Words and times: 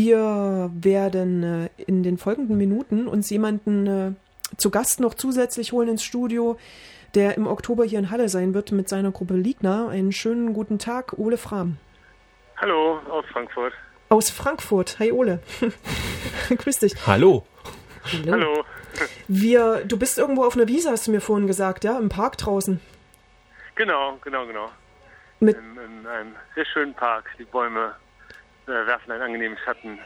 Wir 0.00 0.70
werden 0.74 1.42
äh, 1.42 1.82
in 1.84 2.04
den 2.04 2.18
folgenden 2.18 2.56
Minuten 2.56 3.08
uns 3.08 3.28
jemanden 3.30 3.86
äh, 3.88 4.12
zu 4.56 4.70
Gast 4.70 5.00
noch 5.00 5.12
zusätzlich 5.12 5.72
holen 5.72 5.88
ins 5.88 6.04
Studio, 6.04 6.56
der 7.16 7.36
im 7.36 7.48
Oktober 7.48 7.84
hier 7.84 7.98
in 7.98 8.12
Halle 8.12 8.28
sein 8.28 8.54
wird 8.54 8.70
mit 8.70 8.88
seiner 8.88 9.10
Gruppe 9.10 9.34
Liegner. 9.34 9.88
Einen 9.88 10.12
schönen 10.12 10.54
guten 10.54 10.78
Tag, 10.78 11.14
Ole 11.18 11.36
Fram. 11.36 11.78
Hallo, 12.58 13.00
aus 13.10 13.24
Frankfurt. 13.32 13.72
Aus 14.08 14.30
Frankfurt. 14.30 15.00
Hi 15.00 15.10
Ole. 15.10 15.40
Grüß 16.48 16.78
dich. 16.78 16.94
Hallo. 17.04 17.44
Hallo. 18.04 18.32
Hallo. 18.32 18.64
Wir, 19.26 19.84
du 19.84 19.98
bist 19.98 20.16
irgendwo 20.16 20.44
auf 20.44 20.54
einer 20.54 20.68
Wiese, 20.68 20.92
hast 20.92 21.08
du 21.08 21.10
mir 21.10 21.20
vorhin 21.20 21.48
gesagt, 21.48 21.82
ja? 21.82 21.98
Im 21.98 22.08
Park 22.08 22.38
draußen. 22.38 22.80
Genau, 23.74 24.16
genau, 24.22 24.46
genau. 24.46 24.70
Mit 25.40 25.56
in, 25.56 25.76
in 25.76 26.06
einem 26.06 26.36
sehr 26.54 26.66
schönen 26.66 26.94
Park. 26.94 27.24
Die 27.36 27.44
Bäume 27.44 27.96
äh, 28.68 28.86
werfen 28.86 29.12
einen 29.12 29.22
angenehmen 29.22 29.58
Schatten 29.64 29.98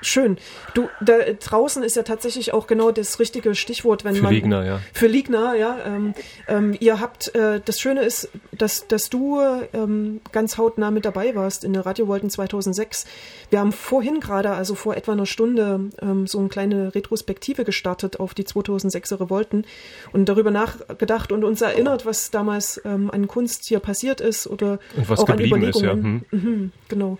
Schön. 0.00 0.38
Du, 0.74 0.88
da 1.00 1.18
draußen 1.18 1.82
ist 1.82 1.96
ja 1.96 2.02
tatsächlich 2.02 2.52
auch 2.52 2.66
genau 2.66 2.92
das 2.92 3.18
richtige 3.18 3.54
Stichwort, 3.54 4.04
wenn 4.04 4.14
für 4.14 4.22
man. 4.22 4.30
Für 4.30 4.34
Liegner, 4.34 4.64
ja. 4.64 4.80
Für 4.92 5.06
Liegner, 5.06 5.54
ja. 5.56 5.78
Ähm, 5.84 6.14
ähm, 6.46 6.76
ihr 6.78 7.00
habt, 7.00 7.34
äh, 7.34 7.60
das 7.64 7.80
Schöne 7.80 8.02
ist, 8.02 8.30
dass, 8.52 8.86
dass 8.86 9.10
du 9.10 9.40
ähm, 9.72 10.20
ganz 10.30 10.56
hautnah 10.56 10.90
mit 10.90 11.04
dabei 11.04 11.34
warst 11.34 11.64
in 11.64 11.72
der 11.72 11.84
Radiovolten 11.84 12.30
2006. 12.30 13.06
Wir 13.50 13.58
haben 13.58 13.72
vorhin 13.72 14.20
gerade, 14.20 14.50
also 14.50 14.74
vor 14.74 14.96
etwa 14.96 15.12
einer 15.12 15.26
Stunde, 15.26 15.90
ähm, 16.00 16.26
so 16.26 16.38
eine 16.38 16.48
kleine 16.48 16.94
Retrospektive 16.94 17.64
gestartet 17.64 18.20
auf 18.20 18.34
die 18.34 18.44
2006er 18.44 19.20
Revolten 19.20 19.64
und 20.12 20.28
darüber 20.28 20.50
nachgedacht 20.50 21.32
und 21.32 21.42
uns 21.42 21.60
erinnert, 21.60 22.06
was 22.06 22.30
damals 22.30 22.80
ähm, 22.84 23.10
an 23.10 23.26
Kunst 23.26 23.64
hier 23.64 23.80
passiert 23.80 24.20
ist 24.20 24.46
oder 24.46 24.78
und 24.96 25.08
was 25.08 25.20
auch 25.20 25.28
an 25.28 25.40
Überlegungen. 25.40 25.68
Ist, 25.70 25.80
ja. 25.80 25.92
Hm. 25.92 26.24
Mhm, 26.30 26.72
genau. 26.88 27.18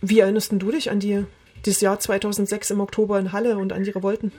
Wie 0.00 0.20
erinnerst 0.20 0.52
du 0.52 0.70
dich 0.70 0.90
an 0.90 1.00
die 1.00 1.24
das 1.64 1.80
Jahr 1.80 1.98
2006 1.98 2.70
im 2.70 2.80
Oktober 2.80 3.18
in 3.18 3.32
Halle 3.32 3.56
und 3.58 3.72
an 3.72 3.84
die 3.84 3.90
Revolten? 3.90 4.32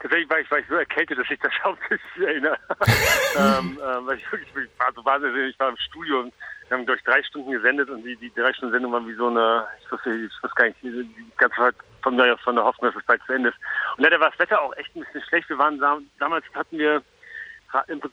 Tatsächlich 0.00 0.28
war 0.30 0.40
ich, 0.40 0.50
war 0.50 0.58
ich 0.58 0.66
so 0.68 0.74
erkältet, 0.74 1.18
dass 1.18 1.30
ich 1.30 1.38
das 1.38 1.52
hauptsächlich 1.64 2.26
erinnere. 2.26 2.58
ähm, 3.38 3.78
äh, 3.78 4.06
weil 4.06 4.16
ich 4.16 4.32
wirklich, 4.32 4.68
war 4.78 4.92
so 4.94 5.04
wahnsinnig, 5.04 5.50
ich 5.50 5.60
war 5.60 5.68
im 5.68 5.76
Studio 5.76 6.20
und 6.20 6.34
wir 6.68 6.78
haben 6.78 6.86
durch 6.86 7.02
drei 7.04 7.22
Stunden 7.22 7.52
gesendet 7.52 7.90
und 7.90 8.02
die, 8.02 8.16
die 8.16 8.32
drei 8.34 8.52
Stunden 8.52 8.72
Sendung 8.72 8.92
waren 8.92 9.06
wie 9.06 9.14
so 9.14 9.28
eine, 9.28 9.66
ich 9.84 9.92
wusste, 9.92 10.10
ich 10.10 10.42
wusste 10.42 10.56
gar 10.56 10.66
nicht, 10.66 10.82
die 10.82 11.26
ganze 11.36 11.56
Zeit 11.56 11.74
von 12.02 12.16
mir 12.16 12.34
aus 12.34 12.40
von 12.40 12.56
der 12.56 12.64
Hoffnung, 12.64 12.90
dass 12.90 13.00
es 13.00 13.06
bald 13.06 13.22
zu 13.26 13.32
Ende 13.32 13.50
ist. 13.50 13.58
Und 13.96 14.02
leider 14.02 14.18
war 14.18 14.30
das 14.30 14.38
Wetter 14.38 14.60
auch 14.60 14.74
echt 14.76 14.94
ein 14.96 15.00
bisschen 15.04 15.22
schlecht. 15.22 15.48
Wir 15.48 15.58
waren 15.58 15.78
da, 15.78 15.98
damals 16.18 16.44
hatten 16.54 16.78
wir 16.78 17.02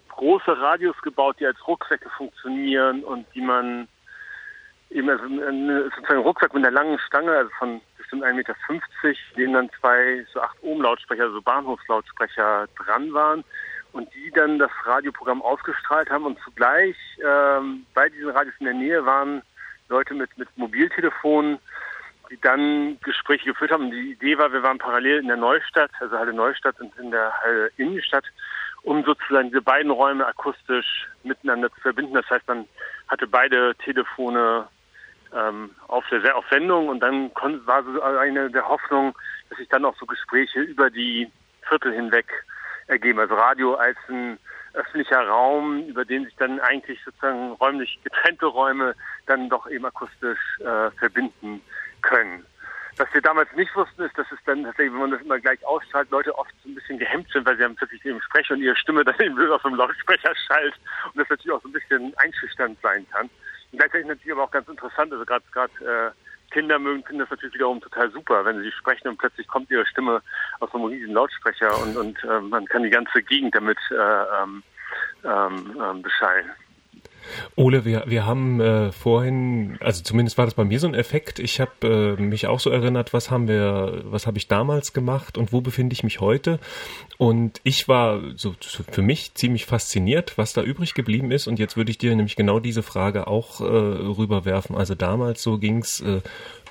große 0.10 0.62
Radios 0.62 0.96
gebaut, 1.02 1.38
die 1.40 1.46
als 1.46 1.68
Rucksäcke 1.68 2.10
funktionieren 2.10 3.04
und 3.04 3.26
die 3.34 3.42
man 3.42 3.88
eben 4.90 5.10
also 5.10 5.24
eine, 5.24 5.84
sozusagen 5.96 6.22
Rucksack 6.22 6.54
mit 6.54 6.66
einer 6.66 6.74
langen 6.74 7.00
Stange, 7.00 7.32
also 7.32 7.52
von 7.58 7.82
bestimmt 7.98 8.24
1,50 8.24 8.34
Meter, 8.34 8.56
denen 9.38 9.54
dann 9.54 9.70
zwei 9.80 10.26
so 10.34 10.42
8 10.42 10.58
Ohm 10.64 10.82
Lautsprecher, 10.82 11.24
also 11.24 11.42
Bahnhofslautsprecher 11.42 12.68
dran 12.76 13.14
waren 13.14 13.44
und 13.92 14.14
die 14.14 14.32
dann 14.32 14.60
das 14.60 14.72
Radioprogramm 14.86 15.42
ausgestrahlt 15.42 16.10
haben 16.10 16.26
und 16.26 16.40
zugleich 16.44 16.96
ähm, 17.24 17.86
bei 17.94 18.10
diesen 18.10 18.30
Radios 18.30 18.56
in 18.60 18.66
der 18.66 18.76
Nähe 18.76 19.06
waren 19.06 19.42
Leute 19.90 20.14
mit, 20.14 20.36
mit 20.38 20.48
Mobiltelefonen, 20.56 21.60
die 22.30 22.40
dann 22.42 23.00
Gespräche 23.02 23.46
geführt 23.46 23.72
haben. 23.72 23.90
Die 23.90 24.12
Idee 24.12 24.38
war, 24.38 24.54
wir 24.54 24.62
waren 24.62 24.78
parallel 24.78 25.20
in 25.20 25.28
der 25.28 25.38
Neustadt, 25.38 25.92
also 26.00 26.18
Halle 26.18 26.34
Neustadt 26.34 26.80
und 26.80 26.96
in 26.98 27.12
der 27.12 27.34
Halle 27.42 27.72
Innenstadt, 27.78 28.26
um 28.84 29.04
sozusagen 29.04 29.50
diese 29.50 29.62
beiden 29.62 29.92
Räume 29.92 30.26
akustisch 30.26 31.08
miteinander 31.24 31.72
zu 31.74 31.82
verbinden. 31.82 32.14
Das 32.14 32.30
heißt, 32.30 32.48
man 32.48 32.66
hatte 33.08 33.28
beide 33.28 33.74
Telefone 33.84 34.68
ähm, 35.36 35.72
auf 35.88 36.06
der 36.10 36.36
auf 36.36 36.46
Sendung 36.50 36.90
und 36.90 37.00
dann 37.00 37.32
war 37.66 37.84
so 37.84 38.02
eine 38.02 38.50
der 38.50 38.68
Hoffnung, 38.68 39.18
dass 39.50 39.58
sich 39.58 39.70
dann 39.70 39.86
auch 39.86 39.96
so 39.98 40.06
Gespräche 40.06 40.62
über 40.62 40.90
die 40.90 41.32
Viertel 41.68 41.94
hinweg 41.94 42.28
ergeben. 42.88 43.20
Also 43.20 43.36
Radio 43.36 43.76
als 43.76 43.98
ein 44.08 44.38
öffentlicher 44.74 45.28
Raum, 45.28 45.84
über 45.88 46.06
den 46.06 46.26
sich 46.26 46.36
dann 46.36 46.60
eigentlich 46.60 47.00
sozusagen 47.04 47.52
räumlich 47.54 48.00
getrennte 48.04 48.46
Räume 48.46 48.96
dann 49.26 49.50
doch 49.50 49.68
eben 49.68 49.86
akustisch 49.86 50.40
äh, 50.60 50.92
verbinden 50.92 51.62
können. 52.02 52.46
Was 52.98 53.08
wir 53.14 53.22
damals 53.22 53.50
nicht 53.54 53.74
wussten, 53.76 54.04
ist, 54.04 54.18
dass 54.18 54.30
es 54.32 54.40
dann 54.46 54.64
tatsächlich, 54.64 54.92
wenn 54.92 55.00
man 55.00 55.12
das 55.12 55.22
immer 55.22 55.40
gleich 55.40 55.66
ausstrahlt, 55.66 56.12
Leute 56.12 56.38
oft 56.38 56.54
so 56.64 56.70
ein 56.70 56.76
bisschen 56.76 57.00
gehemmt 57.00 57.32
sind, 57.32 57.46
weil 57.46 57.56
sie 57.56 57.64
haben 57.64 57.76
plötzlich 57.76 58.04
eben 58.06 58.22
Sprecher 58.22 58.56
und 58.56 58.62
ihre 58.62 58.76
Stimme 58.76 59.06
dann 59.06 59.16
eben 59.20 59.52
auf 59.52 59.62
dem 59.62 59.76
Lautsprecher 59.76 60.36
schallt 60.48 60.76
und 61.06 61.18
das 61.18 61.30
natürlich 61.30 61.56
auch 61.56 61.62
so 61.62 61.70
ein 61.70 61.74
bisschen 61.74 62.14
einschüchternd 62.18 62.78
sein 62.82 63.06
kann. 63.12 63.30
Und 63.72 63.78
gleichzeitig 63.80 64.08
natürlich 64.08 64.34
aber 64.34 64.44
auch 64.44 64.52
ganz 64.52 64.68
interessant, 64.68 65.12
also 65.12 65.26
gerade 65.26 65.46
gerade 65.52 65.74
äh, 65.86 66.12
Kinder 66.52 66.80
mögen 66.80 67.04
finden 67.04 67.20
das 67.20 67.30
natürlich 67.30 67.54
wiederum 67.54 67.80
total 67.80 68.12
super, 68.12 68.44
wenn 68.46 68.62
sie 68.62 68.72
sprechen 68.72 69.10
und 69.10 69.18
plötzlich 69.18 69.48
kommt 69.48 69.70
ihre 69.70 69.86
Stimme 69.86 70.22
aus 70.60 70.74
einem 70.74 70.86
riesigen 70.86 71.14
Lautsprecher 71.14 71.80
und, 71.82 71.96
und 71.96 72.24
äh, 72.24 72.42
man 72.42 72.66
kann 72.66 72.84
die 72.84 72.90
ganze 72.90 73.22
Gegend 73.22 73.56
damit 73.56 73.78
äh, 73.92 73.96
ähm, 73.96 74.64
ähm, 75.24 75.82
ähm 75.82 76.02
beschallen. 76.02 76.50
Ole, 77.56 77.86
wir, 77.86 78.04
wir 78.08 78.26
haben 78.26 78.60
äh, 78.60 78.92
vorhin, 78.92 79.78
also 79.82 80.04
zumindest 80.04 80.38
war 80.38 80.46
das 80.46 80.54
bei 80.54 80.64
mir 80.64 80.80
so 80.80 80.88
ein 80.88 80.94
Effekt. 80.94 81.40
Ich 81.40 81.60
habe 81.60 82.18
äh, 82.20 82.22
mich 82.22 82.48
auch 82.48 82.60
so 82.60 82.70
erinnert, 82.70 83.14
was 83.14 83.32
haben 83.32 83.48
wir, 83.48 84.04
was 84.06 84.28
habe 84.28 84.38
ich 84.38 84.48
damals 84.48 84.94
gemacht 84.94 85.38
und 85.38 85.54
wo 85.54 85.62
befinde 85.62 85.94
ich 85.94 86.04
mich 86.04 86.20
heute? 86.20 86.60
Und 87.18 87.60
ich 87.64 87.88
war 87.88 88.22
so, 88.36 88.56
so 88.62 88.84
für 88.90 89.02
mich 89.02 89.34
ziemlich 89.34 89.66
fasziniert, 89.66 90.38
was 90.38 90.54
da 90.54 90.62
übrig 90.62 90.94
geblieben 90.94 91.32
ist. 91.32 91.48
Und 91.48 91.60
jetzt 91.60 91.76
würde 91.76 91.92
ich 91.92 91.98
dir 91.98 92.16
nämlich 92.16 92.38
genau 92.38 92.60
diese 92.60 92.82
Frage 92.82 93.28
auch 93.28 93.60
äh, 93.60 93.66
rüberwerfen. 93.66 94.76
Also 94.76 94.96
damals 94.96 95.44
so 95.44 95.58
ging's 95.58 96.00
äh, 96.00 96.22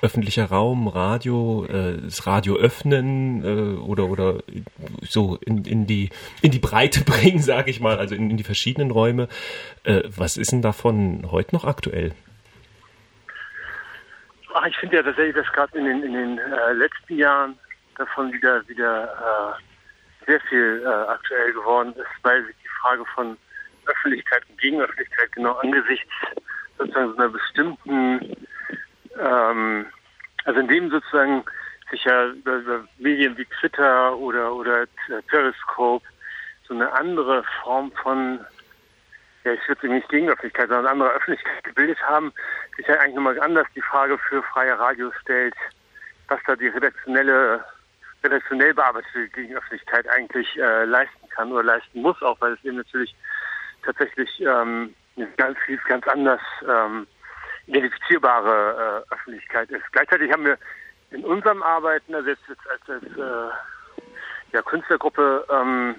öffentlicher 0.01 0.45
Raum, 0.45 0.87
Radio, 0.87 1.65
äh, 1.65 2.01
das 2.01 2.25
Radio 2.25 2.55
öffnen 2.55 3.43
äh, 3.43 3.79
oder 3.79 4.09
oder 4.09 4.39
so 5.07 5.37
in, 5.45 5.65
in 5.65 5.87
die 5.87 6.09
in 6.41 6.51
die 6.51 6.59
Breite 6.59 7.01
bringen, 7.05 7.41
sage 7.41 7.69
ich 7.69 7.79
mal, 7.79 7.97
also 7.97 8.15
in, 8.15 8.31
in 8.31 8.37
die 8.37 8.43
verschiedenen 8.43 8.91
Räume. 8.91 9.27
Äh, 9.89 10.03
was 10.15 10.37
ist 10.37 10.51
denn 10.51 10.61
davon 10.61 11.27
heute 11.31 11.55
noch 11.55 11.65
aktuell? 11.65 12.11
Ach, 14.53 14.65
ich 14.67 14.77
finde 14.77 14.97
ja 14.97 15.03
tatsächlich, 15.03 15.35
dass 15.35 15.51
gerade 15.51 15.79
in 15.79 15.85
den 15.85 16.03
in 16.03 16.13
den 16.13 16.37
äh, 16.37 16.73
letzten 16.73 17.17
Jahren 17.17 17.57
davon 17.97 18.31
wieder 18.31 18.67
wieder 18.67 19.57
äh, 19.57 20.25
sehr 20.27 20.39
viel 20.41 20.83
äh, 20.85 20.87
aktuell 20.87 21.53
geworden 21.53 21.93
ist, 21.93 22.23
weil 22.23 22.45
sich 22.45 22.55
die 22.63 22.81
Frage 22.81 23.03
von 23.15 23.35
Öffentlichkeit 23.87 24.43
und 24.47 24.61
Gegenöffentlichkeit 24.61 25.31
genau 25.31 25.53
angesichts 25.53 26.13
sozusagen 26.77 27.09
so 27.09 27.17
einer 27.17 27.29
bestimmten 27.29 28.35
ähm, 29.19 29.87
also 30.45 30.59
indem 30.59 30.91
sozusagen 30.91 31.43
sich 31.89 32.03
ja 32.03 32.27
über 32.27 32.85
Medien 32.99 33.35
wie 33.39 33.45
Twitter 33.59 34.15
oder 34.15 34.53
oder 34.53 34.85
Periscope 35.29 36.05
so 36.67 36.75
eine 36.75 36.91
andere 36.93 37.43
Form 37.63 37.91
von 38.03 38.45
ja, 39.49 39.55
ich 39.55 39.67
würde 39.67 39.87
nicht 39.87 40.09
Gegenöffentlichkeit, 40.09 40.69
sondern 40.69 40.85
eine 40.85 40.91
andere 40.91 41.17
Öffentlichkeit 41.17 41.63
gebildet 41.63 42.01
haben, 42.03 42.31
sich 42.77 42.87
ja 42.87 42.95
eigentlich 42.95 43.15
nochmal 43.15 43.39
anders 43.41 43.67
die 43.75 43.81
Frage 43.81 44.17
für 44.17 44.43
freie 44.43 44.77
Radio 44.77 45.11
stellt, 45.21 45.55
was 46.27 46.39
da 46.45 46.55
die 46.55 46.67
redaktionelle, 46.67 47.63
redaktionell 48.23 48.73
bearbeitete 48.73 49.27
Gegenöffentlichkeit 49.29 50.07
eigentlich 50.09 50.47
äh, 50.57 50.85
leisten 50.85 51.29
kann 51.29 51.51
oder 51.51 51.63
leisten 51.63 52.01
muss, 52.01 52.21
auch 52.21 52.39
weil 52.41 52.53
es 52.53 52.63
eben 52.63 52.77
natürlich 52.77 53.15
tatsächlich 53.83 54.29
ähm, 54.41 54.93
ganz 55.37 55.57
ganz 55.87 56.07
anders 56.07 56.41
ähm, 56.67 57.07
identifizierbare 57.67 59.05
äh, 59.09 59.13
Öffentlichkeit 59.13 59.69
ist. 59.71 59.83
Gleichzeitig 59.91 60.31
haben 60.31 60.45
wir 60.45 60.57
in 61.11 61.23
unserem 61.23 61.63
Arbeiten, 61.63 62.13
also 62.13 62.29
jetzt, 62.29 62.43
jetzt 62.47 62.69
als, 62.69 62.89
als 62.89 63.17
äh, 63.17 63.53
ja, 64.53 64.61
Künstlergruppe, 64.61 65.45
ähm, 65.49 65.95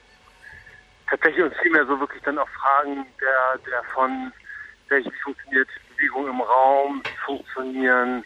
tatsächlich 1.10 1.44
uns 1.44 1.54
vielmehr 1.60 1.84
so 1.86 1.98
wirklich 1.98 2.22
dann 2.22 2.38
auch 2.38 2.48
Fragen 2.48 3.04
der, 3.20 3.58
der 3.70 3.82
von, 3.92 4.32
wie 4.88 5.20
funktioniert 5.22 5.68
Bewegung 5.96 6.28
im 6.28 6.40
Raum, 6.40 7.02
wie 7.04 7.24
funktionieren 7.24 8.24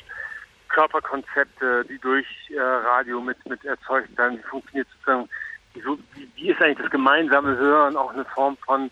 Körperkonzepte, 0.69 1.84
die 1.89 1.99
durch 1.99 2.27
äh, 2.50 2.61
Radio 2.61 3.20
mit, 3.20 3.37
mit 3.49 3.64
erzeugt 3.64 4.17
werden, 4.19 4.38
wie 4.38 4.49
funktioniert 4.49 4.88
sozusagen, 4.93 5.29
wie, 5.75 6.29
wie 6.35 6.50
ist 6.50 6.61
eigentlich 6.61 6.79
das 6.79 6.91
gemeinsame 6.91 7.56
Hören 7.56 7.97
auch 7.97 8.12
eine 8.12 8.25
Form 8.25 8.56
von 8.58 8.91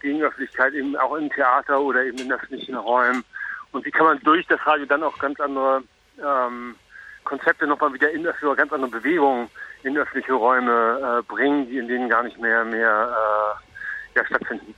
Gegenöffentlichkeit 0.00 0.74
eben 0.74 0.96
auch 0.96 1.14
im 1.14 1.30
Theater 1.30 1.80
oder 1.80 2.04
eben 2.04 2.18
in 2.18 2.32
öffentlichen 2.32 2.74
Räumen? 2.74 3.24
Und 3.72 3.84
wie 3.84 3.90
kann 3.90 4.06
man 4.06 4.20
durch 4.20 4.46
das 4.46 4.64
Radio 4.66 4.86
dann 4.86 5.02
auch 5.02 5.18
ganz 5.18 5.40
andere 5.40 5.82
ähm, 6.22 6.76
Konzepte 7.24 7.66
nochmal 7.66 7.94
wieder 7.94 8.10
in 8.10 8.26
öffentliche, 8.26 8.56
ganz 8.56 8.72
andere 8.72 8.90
Bewegungen 8.90 9.48
in 9.84 9.96
öffentliche 9.96 10.32
Räume 10.32 11.20
äh, 11.20 11.22
bringen, 11.22 11.68
die 11.68 11.78
in 11.78 11.88
denen 11.88 12.08
gar 12.08 12.22
nicht 12.22 12.40
mehr 12.40 12.64
mehr 12.64 13.10
äh, 13.10 14.18
ja, 14.18 14.24
stattfinden. 14.26 14.74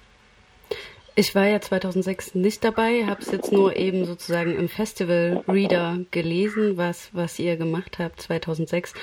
Ich 1.16 1.34
war 1.36 1.46
ja 1.46 1.60
2006 1.60 2.34
nicht 2.34 2.64
dabei, 2.64 3.06
habe 3.06 3.20
es 3.20 3.30
jetzt 3.30 3.52
nur 3.52 3.76
eben 3.76 4.04
sozusagen 4.04 4.56
im 4.56 4.68
Festival 4.68 5.44
Reader 5.46 5.98
gelesen, 6.10 6.76
was, 6.76 7.14
was 7.14 7.38
ihr 7.38 7.56
gemacht 7.56 8.00
habt 8.00 8.20
2006. 8.20 8.94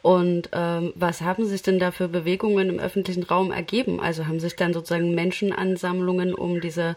Und 0.00 0.48
ähm, 0.52 0.94
was 0.94 1.20
haben 1.20 1.44
sich 1.44 1.62
denn 1.62 1.78
da 1.78 1.90
für 1.90 2.08
Bewegungen 2.08 2.70
im 2.70 2.78
öffentlichen 2.78 3.24
Raum 3.24 3.52
ergeben? 3.52 4.00
Also 4.00 4.26
haben 4.26 4.40
sich 4.40 4.56
dann 4.56 4.72
sozusagen 4.72 5.14
Menschenansammlungen 5.14 6.34
um 6.34 6.62
diese 6.62 6.96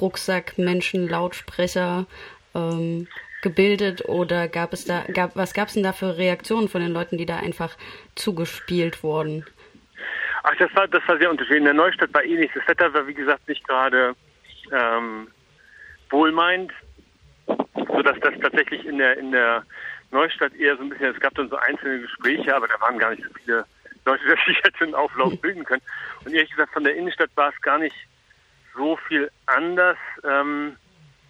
Rucksack, 0.00 0.56
Menschen, 0.56 1.06
Lautsprecher 1.06 2.06
ähm, 2.54 3.08
gebildet 3.42 4.08
oder 4.08 4.48
gab 4.48 4.72
es 4.72 4.84
da, 4.84 5.04
gab, 5.12 5.36
was 5.36 5.54
gab 5.54 5.68
es 5.68 5.74
denn 5.74 5.82
da 5.82 5.92
für 5.92 6.16
Reaktionen 6.16 6.68
von 6.68 6.80
den 6.80 6.92
Leuten, 6.92 7.18
die 7.18 7.26
da 7.26 7.36
einfach 7.36 7.76
zugespielt 8.14 9.02
wurden? 9.02 9.44
Ach, 10.42 10.54
das 10.58 10.74
war, 10.74 10.88
das 10.88 11.06
war 11.06 11.18
sehr 11.18 11.30
unterschiedlich. 11.30 11.58
In 11.58 11.64
der 11.64 11.74
Neustadt 11.74 12.12
war 12.14 12.24
ähnlich. 12.24 12.50
Das 12.54 12.66
Wetter 12.66 12.92
war, 12.94 13.06
wie 13.06 13.14
gesagt, 13.14 13.46
nicht 13.48 13.66
gerade 13.66 14.14
ähm, 14.72 15.28
wohlmeint, 16.10 16.72
sodass 17.46 18.18
das 18.20 18.34
tatsächlich 18.40 18.84
in 18.84 18.98
der, 18.98 19.18
in 19.18 19.32
der 19.32 19.64
Neustadt 20.10 20.54
eher 20.54 20.76
so 20.76 20.82
ein 20.82 20.88
bisschen, 20.88 21.14
es 21.14 21.20
gab 21.20 21.34
dann 21.34 21.48
so 21.48 21.56
einzelne 21.56 22.00
Gespräche, 22.00 22.54
aber 22.54 22.66
da 22.66 22.80
waren 22.80 22.98
gar 22.98 23.10
nicht 23.10 23.24
so 23.24 23.30
viele 23.44 23.64
Leute, 24.04 24.24
dass 24.28 24.44
sich 24.46 24.60
jetzt 24.64 24.80
einen 24.80 24.94
Auflauf 24.94 25.38
bilden 25.40 25.64
können. 25.64 25.82
Und 26.24 26.34
ehrlich 26.34 26.50
gesagt, 26.50 26.72
von 26.72 26.84
der 26.84 26.96
Innenstadt 26.96 27.30
war 27.34 27.50
es 27.50 27.60
gar 27.60 27.78
nicht 27.78 27.96
so 28.74 28.96
viel 29.08 29.30
anders. 29.46 29.98
Ähm, 30.24 30.76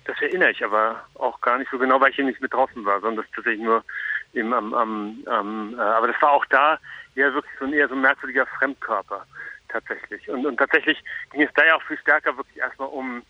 das 0.08 0.20
erinnere 0.22 0.50
ich 0.50 0.64
aber 0.64 1.04
auch 1.14 1.38
gar 1.42 1.58
nicht 1.58 1.70
so 1.70 1.78
genau, 1.78 2.00
weil 2.00 2.10
ich 2.10 2.16
hier 2.16 2.24
nicht 2.24 2.40
mit 2.40 2.52
draußen 2.52 2.82
war, 2.84 3.00
sondern 3.00 3.24
das 3.24 3.34
tatsächlich 3.34 3.62
nur 3.62 3.84
eben 4.32 4.54
am, 4.54 4.72
am, 4.72 5.22
am 5.26 5.74
äh, 5.78 5.82
aber 5.82 6.08
das 6.08 6.20
war 6.22 6.32
auch 6.32 6.46
da 6.46 6.78
eher 7.14 7.32
wirklich 7.34 7.52
so 7.58 7.66
ein 7.66 7.74
eher 7.74 7.88
so 7.88 7.94
ein 7.94 8.00
merkwürdiger 8.00 8.46
Fremdkörper 8.46 9.26
tatsächlich. 9.68 10.26
Und, 10.30 10.46
und 10.46 10.56
tatsächlich 10.56 10.98
ging 11.30 11.42
es 11.42 11.52
da 11.54 11.66
ja 11.66 11.76
auch 11.76 11.82
viel 11.82 11.98
stärker 11.98 12.34
wirklich 12.38 12.56
erstmal 12.56 12.88
um 12.88 13.22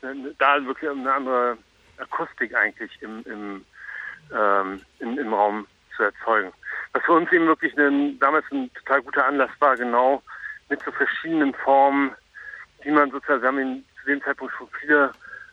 äh, 0.00 0.14
da 0.38 0.64
wirklich 0.64 0.90
um 0.90 1.00
eine 1.00 1.12
andere 1.12 1.58
Akustik 1.98 2.54
eigentlich 2.54 2.90
im, 3.02 3.22
im, 3.26 3.64
ähm, 4.34 4.80
im, 5.00 5.18
im 5.18 5.34
Raum 5.34 5.66
zu 5.94 6.04
erzeugen. 6.04 6.50
Was 6.94 7.04
für 7.04 7.12
uns 7.12 7.30
eben 7.30 7.46
wirklich 7.46 7.76
ein, 7.76 8.18
damals 8.20 8.46
ein 8.52 8.72
total 8.72 9.02
guter 9.02 9.26
Anlass 9.26 9.50
war, 9.58 9.76
genau 9.76 10.22
mit 10.70 10.80
so 10.82 10.92
verschiedenen 10.92 11.52
Formen, 11.52 12.14
die 12.84 12.90
man 12.90 13.10
sozusagen, 13.10 13.42
wir 13.42 13.48
haben 13.48 13.58
in, 13.58 13.84
zu 14.00 14.06
dem 14.06 14.22
Zeitpunkt 14.22 14.54
schon 14.56 14.68
viele 14.80 15.12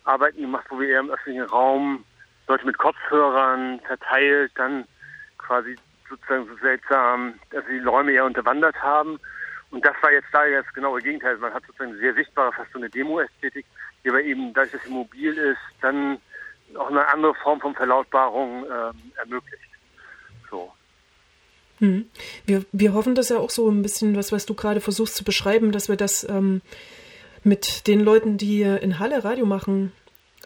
Arbeiten 0.10 0.42
gemacht, 0.42 0.66
wo 0.70 0.80
wir 0.80 0.90
eher 0.90 1.00
im 1.00 1.12
öffentlichen 1.12 1.46
Raum 1.46 2.04
Leute 2.48 2.66
mit 2.66 2.78
Kopfhörern 2.78 3.80
verteilt, 3.82 4.52
dann 4.56 4.86
quasi 5.38 5.76
sozusagen 6.10 6.48
so 6.48 6.56
seltsam, 6.62 7.36
dass 7.52 7.64
sie 7.68 7.80
die 7.80 7.86
Räume 7.86 8.12
eher 8.12 8.26
unterwandert 8.26 8.76
haben. 8.82 9.20
Und 9.72 9.86
das 9.86 9.96
war 10.02 10.12
jetzt 10.12 10.28
da 10.34 10.46
jetzt 10.46 10.74
genau 10.74 10.96
das 10.96 11.04
Gegenteil. 11.04 11.38
Man 11.38 11.54
hat 11.54 11.64
sozusagen 11.68 11.96
sehr 11.98 12.14
sichtbare, 12.16 12.52
fast 12.52 12.72
so 12.74 12.80
eine 12.80 12.90
Demo-Ästhetik, 12.90 13.66
die 14.04 14.10
aber 14.10 14.22
eben, 14.24 14.52
dadurch, 14.54 14.72
dass 14.72 14.84
sie 14.84 14.90
mobil 14.90 15.38
ist, 15.38 15.60
dann 15.82 16.18
auch 16.76 16.90
eine 16.90 17.08
andere 17.08 17.36
Form 17.36 17.60
von 17.60 17.76
Verlautbarung 17.76 18.66
ähm, 18.66 19.12
ermöglicht. 19.16 19.64
So. 20.50 20.74
Hm. 21.78 22.10
Wir, 22.46 22.66
wir 22.72 22.94
hoffen 22.94 23.14
das 23.14 23.30
ja 23.30 23.38
auch 23.38 23.52
so 23.52 23.70
ein 23.70 23.84
bisschen, 23.84 24.16
was, 24.16 24.32
was 24.32 24.48
du 24.48 24.56
gerade 24.56 24.82
versuchst 24.82 25.16
zu 25.16 25.24
beschreiben, 25.24 25.72
dass 25.72 25.88
wir 25.88 25.98
das 25.98 26.28
ähm, 26.28 26.62
mit 27.44 27.88
den 27.88 28.02
Leuten, 28.02 28.38
die 28.38 28.62
in 28.64 29.00
Halle 29.00 29.24
Radio 29.24 29.46
machen, 29.46 29.92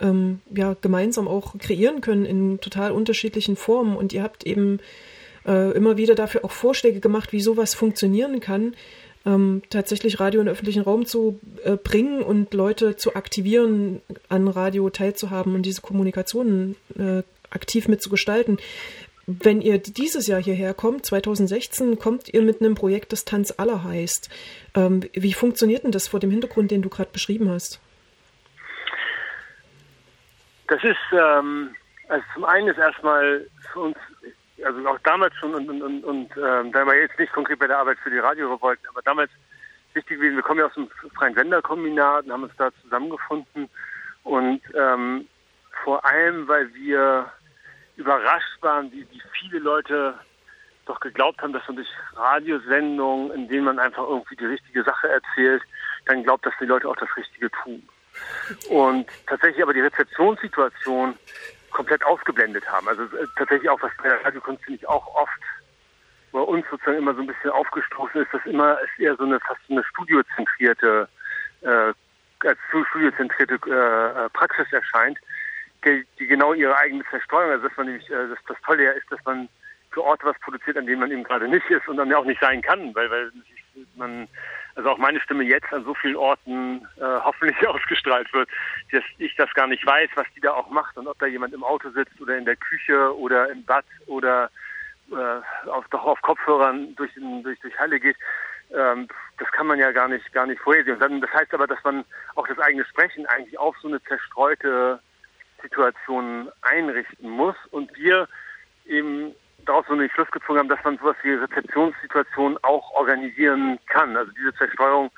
ähm, 0.04 0.42
ja, 0.54 0.76
gemeinsam 0.80 1.28
auch 1.28 1.58
kreieren 1.58 2.02
können 2.02 2.26
in 2.26 2.60
total 2.60 2.92
unterschiedlichen 2.92 3.56
Formen. 3.56 3.96
Und 3.96 4.14
ihr 4.14 4.22
habt 4.22 4.46
eben 4.46 4.80
äh, 5.48 5.72
immer 5.76 5.98
wieder 5.98 6.14
dafür 6.14 6.46
auch 6.46 6.52
Vorschläge 6.52 7.00
gemacht, 7.00 7.34
wie 7.34 7.42
sowas 7.42 7.74
funktionieren 7.74 8.40
kann, 8.40 8.76
ähm, 9.26 9.62
tatsächlich 9.70 10.20
Radio 10.20 10.42
in 10.42 10.48
den 10.48 10.54
öffentlichen 10.54 10.84
Raum 10.84 11.06
zu 11.06 11.40
äh, 11.64 11.78
bringen 11.78 12.22
und 12.22 12.54
Leute 12.54 12.98
zu 12.98 13.16
aktivieren, 13.16 14.02
an 14.30 14.48
Radio 14.48 14.90
teilzuhaben 14.90 15.56
und 15.56 15.66
diese 15.66 15.82
Kommunikation 15.82 16.76
äh, 16.98 17.24
aktiv 17.50 17.88
mitzugestalten. 17.88 18.58
Wenn 19.26 19.62
ihr 19.62 19.78
dieses 19.78 20.28
Jahr 20.28 20.44
hierher 20.44 20.74
kommt, 20.74 21.06
2016, 21.06 21.98
kommt 21.98 22.34
ihr 22.34 22.42
mit 22.42 22.60
einem 22.60 22.76
Projekt, 22.76 23.14
das 23.14 23.24
Tanz 23.24 23.54
aller 23.56 23.86
heißt. 23.86 24.30
Ähm, 24.76 25.02
wie 25.14 25.32
funktioniert 25.32 25.86
denn 25.86 25.94
das 25.94 26.10
vor 26.10 26.20
dem 26.20 26.32
Hintergrund, 26.32 26.72
den 26.72 26.82
du 26.82 26.90
gerade 26.90 27.10
beschrieben 27.14 27.50
hast? 27.50 27.80
Das 30.68 30.84
ist, 30.84 30.98
ähm, 31.12 31.76
also 32.08 32.24
zum 32.34 32.46
einen 32.46 32.68
ist 32.68 32.78
erstmal 32.78 33.46
für 33.72 33.80
uns, 33.80 33.98
also 34.64 34.88
auch 34.88 35.00
damals 35.00 35.36
schon 35.36 35.54
und, 35.54 35.70
und, 35.70 35.82
und, 35.82 36.04
und 36.04 36.38
ähm, 36.38 36.72
da 36.72 36.86
war 36.86 36.96
jetzt 36.96 37.20
nicht 37.20 37.34
konkret 37.34 37.60
bei 37.60 37.68
der 37.68 37.80
Arbeit 37.80 37.98
für 38.00 38.10
die 38.10 38.20
Radiorevolten, 38.20 38.88
aber 38.90 39.02
damals 39.02 39.32
wichtig 39.94 40.18
gewesen, 40.18 40.38
wir 40.38 40.44
kommen 40.44 40.60
ja 40.60 40.66
aus 40.66 40.74
dem 40.74 40.90
Freien 41.16 41.36
Senderkombinat 41.36 42.26
und 42.26 42.32
haben 42.32 42.44
uns 42.44 42.56
da 42.58 42.72
zusammengefunden 42.82 43.70
und 44.24 44.62
ähm, 44.76 45.28
vor 45.84 46.04
allem, 46.06 46.48
weil 46.48 46.74
wir 46.74 47.32
überrascht 47.98 48.62
waren, 48.62 48.92
wie, 48.92 49.08
wie 49.12 49.22
viele 49.40 49.60
Leute 49.60 50.16
doch 50.86 51.00
geglaubt 51.00 51.42
haben, 51.42 51.54
dass 51.54 51.66
man 51.68 51.78
durch 51.78 51.90
Radiosendungen, 52.16 53.32
in 53.32 53.48
denen 53.48 53.66
man 53.66 53.80
einfach 53.80 54.04
irgendwie 54.08 54.36
die 54.36 54.46
richtige 54.46 54.84
Sache 54.84 55.10
erzählt, 55.10 55.62
dann 56.06 56.24
glaubt, 56.24 56.46
dass 56.46 56.54
die 56.60 56.66
Leute 56.66 56.90
auch 56.90 56.96
das 56.96 57.16
Richtige 57.16 57.50
tun. 57.52 57.88
Und 58.70 59.08
tatsächlich 59.28 59.64
aber 59.64 59.74
die 59.74 59.82
Rezeptionssituation 59.82 61.16
komplett 61.72 62.06
ausgeblendet 62.06 62.70
haben. 62.70 62.88
Also 62.88 63.04
äh, 63.04 63.28
tatsächlich 63.38 63.70
auch, 63.70 63.82
was 63.82 63.92
bei 63.98 64.10
der 64.10 64.24
Radiokunst 64.24 64.64
finde 64.64 64.88
auch 64.90 65.08
oft 65.16 65.40
bei 66.32 66.40
uns 66.40 66.66
sozusagen 66.70 66.98
immer 66.98 67.14
so 67.14 67.22
ein 67.22 67.28
bisschen 67.28 67.52
aufgestoßen 67.52 68.22
ist, 68.22 68.34
dass 68.34 68.46
immer 68.46 68.78
es 68.84 69.00
eher 69.00 69.16
so 69.16 69.24
eine 69.24 69.40
fast 69.40 69.62
eine 69.70 69.84
studiozentrierte, 69.84 71.08
äh, 71.62 71.94
als 72.48 72.60
studiozentrierte 72.90 73.56
äh, 73.56 74.30
Praxis 74.30 74.72
erscheint, 74.72 75.20
die, 75.86 76.06
die 76.20 76.28
genau 76.28 76.54
ihre 76.54 76.76
eigene 76.76 77.04
Zerstreuung, 77.10 77.52
also 77.52 77.68
dass 77.68 77.78
man 77.78 77.88
nämlich, 77.88 78.10
äh, 78.10 78.28
das, 78.30 78.40
das 78.48 78.58
Tolle 78.66 78.84
ja 78.84 78.92
ist, 78.92 79.12
dass 79.12 79.24
man 79.26 79.48
für 79.92 80.04
Orte 80.04 80.26
was 80.26 80.40
produziert, 80.40 80.78
an 80.78 80.88
denen 80.88 81.02
man 81.02 81.12
eben 81.12 81.24
gerade 81.24 81.48
nicht 81.48 81.70
ist 81.70 81.88
und 81.88 81.98
dann 81.98 82.10
ja 82.10 82.18
auch 82.18 82.26
nicht 82.26 82.42
sein 82.42 82.62
kann, 82.62 82.94
weil, 82.96 83.10
weil 83.12 83.32
man, 83.96 84.28
also 84.76 84.90
auch 84.90 84.98
meine 84.98 85.20
Stimme 85.22 85.44
jetzt 85.44 85.72
an 85.72 85.84
so 85.84 85.94
vielen 85.94 86.16
Orten 86.16 86.88
äh, 86.98 87.02
hoffentlich 87.02 87.68
ausgestrahlt 87.68 88.32
wird, 88.34 88.50
dass 88.92 89.04
ich 89.18 89.36
das 89.36 89.54
gar 89.54 89.68
nicht 89.68 89.86
weiß, 89.86 90.10
was 90.16 90.28
die 90.36 90.42
da 90.42 90.54
auch 90.54 90.70
macht 90.70 90.98
und 90.98 91.08
ob 91.08 91.18
da 91.20 91.26
jemand 91.26 91.54
im 91.54 91.64
Auto 91.64 91.90
sitzt 91.92 92.20
oder 92.20 92.38
in 92.38 92.46
der 92.46 92.56
Küche 92.56 93.16
oder 93.18 93.50
im 93.50 93.64
Bad 93.64 93.86
oder 94.08 94.50
äh, 95.12 95.70
auf, 95.70 95.86
doch 95.90 96.04
auf 96.04 96.22
Kopfhörern 96.22 96.96
durch, 96.96 97.12
durch, 97.44 97.60
durch 97.60 97.78
Halle 97.78 98.00
geht. 98.00 98.18
Ähm, 98.74 99.08
das 99.38 99.52
kann 99.52 99.68
man 99.68 99.80
ja 99.80 99.92
gar 99.92 100.08
nicht, 100.08 100.32
gar 100.34 100.48
nicht 100.48 100.62
vorhersehen. 100.62 100.96
Und 100.96 101.02
dann, 101.02 101.22
das 101.22 101.32
heißt 101.32 101.54
aber, 101.54 101.68
dass 101.68 101.84
man 101.84 102.06
auch 102.36 102.48
das 102.48 102.60
eigene 102.60 102.86
Sprechen 102.86 103.26
eigentlich 103.28 103.58
auf 103.60 103.76
so 103.82 103.88
eine 103.88 104.02
zerstreute 104.04 105.00
Situation 105.62 106.50
einrichten 106.62 107.30
muss 107.30 107.56
und 107.72 107.96
wir 107.96 108.28
eben 108.86 109.34
daraus 109.66 109.86
so 109.88 109.94
einen 109.94 110.10
Schluss 110.10 110.30
gezogen 110.32 110.60
haben, 110.60 110.70
dass 110.70 110.84
man 110.84 110.98
sowas 110.98 111.16
wie 111.24 111.34
Rezeptionssituationen 111.34 112.58
auch 112.64 112.92
organisieren 112.92 113.80
kann. 113.88 114.16
Also 114.16 114.32
diese 114.32 114.54
Zerstreuung 114.56 115.12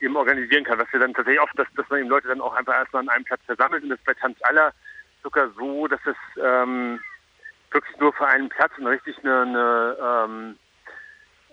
eben 0.00 0.16
organisieren 0.16 0.64
kann. 0.64 0.78
Was 0.78 0.92
wir 0.92 1.00
dann 1.00 1.14
tatsächlich 1.14 1.42
oft, 1.42 1.58
dass, 1.58 1.66
dass 1.76 1.88
man 1.90 2.00
eben 2.00 2.08
Leute 2.08 2.28
dann 2.28 2.40
auch 2.40 2.54
einfach 2.54 2.74
erstmal 2.74 3.02
an 3.02 3.08
einem 3.08 3.24
Platz 3.24 3.40
versammelt 3.46 3.82
und 3.82 3.90
das 3.90 4.00
bei 4.04 4.14
Tanz 4.14 4.38
aller 4.42 4.72
sogar 5.22 5.50
so, 5.56 5.86
dass 5.88 6.00
es 6.06 6.16
ähm, 6.42 7.00
wirklich 7.70 7.96
nur 7.98 8.12
für 8.12 8.26
einen 8.26 8.48
Platz 8.48 8.72
und 8.78 8.86
richtig 8.86 9.16
eine, 9.22 9.42
eine 9.42 9.96
ähm, 10.00 10.58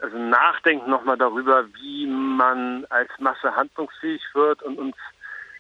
also 0.01 0.17
Nachdenken 0.17 0.89
nochmal 0.89 1.17
darüber, 1.17 1.65
wie 1.73 2.05
man 2.07 2.85
als 2.89 3.09
Masse 3.19 3.55
handlungsfähig 3.55 4.21
wird 4.33 4.61
und 4.63 4.77
uns 4.77 4.95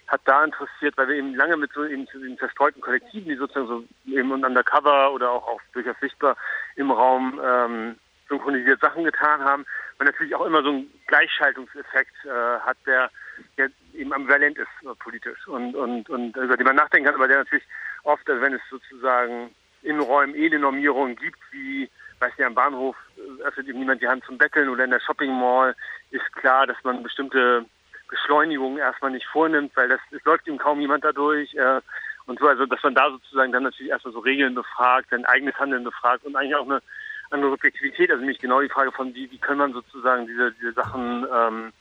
hat 0.07 0.21
da 0.25 0.43
interessiert, 0.43 0.97
weil 0.97 1.07
wir 1.07 1.15
eben 1.15 1.35
lange 1.35 1.57
mit 1.57 1.71
so 1.73 1.83
eben 1.83 2.07
zu 2.07 2.19
den 2.19 2.37
zerstreuten 2.37 2.81
Kollektiven, 2.81 3.29
die 3.29 3.35
sozusagen 3.35 3.67
so 3.67 3.83
eben 4.11 4.31
undercover 4.31 5.11
oder 5.11 5.31
auch, 5.31 5.47
auch 5.47 5.61
durchaus 5.73 5.95
sichtbar 5.99 6.37
im 6.75 6.91
Raum 6.91 7.39
ähm, 7.43 7.95
synchronisiert 8.29 8.81
Sachen 8.81 9.03
getan 9.03 9.43
haben, 9.43 9.65
man 9.97 10.07
natürlich 10.07 10.35
auch 10.35 10.45
immer 10.45 10.61
so 10.63 10.69
einen 10.69 10.91
Gleichschaltungseffekt 11.07 12.15
äh, 12.25 12.59
hat, 12.59 12.77
der, 12.85 13.09
der 13.57 13.69
eben 13.93 14.13
ambivalent 14.13 14.57
ist 14.57 14.67
äh, 14.83 14.93
politisch. 14.99 15.47
Und, 15.47 15.75
und, 15.75 16.09
und 16.09 16.35
über 16.35 16.57
den 16.57 16.65
man 16.65 16.75
nachdenken 16.75 17.05
kann, 17.05 17.15
aber 17.15 17.27
der 17.27 17.39
natürlich 17.39 17.65
oft, 18.03 18.27
also 18.29 18.41
wenn 18.41 18.53
es 18.53 18.61
sozusagen 18.69 19.51
in 19.83 19.99
Räumen 19.99 20.35
eh 20.35 20.47
eine 20.47 20.59
Normierung 20.59 21.15
gibt, 21.15 21.39
wie 21.51 21.89
weiß 22.19 22.37
nicht, 22.37 22.45
am 22.45 22.55
Bahnhof 22.55 22.95
äh, 23.17 23.43
öffnet 23.43 23.67
ihm 23.67 23.79
niemand 23.79 24.01
die 24.01 24.07
Hand 24.07 24.23
zum 24.25 24.37
Betteln 24.37 24.69
oder 24.69 24.83
in 24.83 24.91
der 24.91 24.99
Shopping 24.99 25.31
Mall 25.31 25.75
ist 26.11 26.31
klar, 26.33 26.67
dass 26.67 26.77
man 26.83 27.03
bestimmte 27.03 27.65
Beschleunigung 28.09 28.77
erstmal 28.77 29.11
nicht 29.11 29.25
vornimmt, 29.25 29.75
weil 29.75 29.89
das 29.89 29.99
es 30.11 30.23
läuft 30.23 30.47
ihm 30.47 30.57
kaum 30.57 30.79
jemand 30.79 31.03
dadurch. 31.03 31.53
Äh, 31.55 31.81
und 32.27 32.39
so, 32.39 32.47
also 32.47 32.65
dass 32.65 32.81
man 32.83 32.95
da 32.95 33.09
sozusagen 33.09 33.51
dann 33.51 33.63
natürlich 33.63 33.91
erstmal 33.91 34.13
so 34.13 34.19
Regeln 34.19 34.55
befragt, 34.55 35.09
sein 35.11 35.25
eigenes 35.25 35.55
Handeln 35.55 35.83
befragt 35.83 36.25
und 36.25 36.35
eigentlich 36.35 36.55
auch 36.55 36.65
eine 36.65 36.81
andere 37.29 37.51
Subjektivität, 37.51 38.09
also 38.09 38.21
nämlich 38.21 38.39
genau 38.39 38.61
die 38.61 38.69
Frage 38.69 38.91
von 38.91 39.13
wie, 39.13 39.29
wie 39.31 39.37
kann 39.37 39.57
man 39.57 39.73
sozusagen 39.73 40.25
diese 40.27 40.51
diese 40.53 40.73
Sachen 40.73 41.25
ähm, 41.31 41.73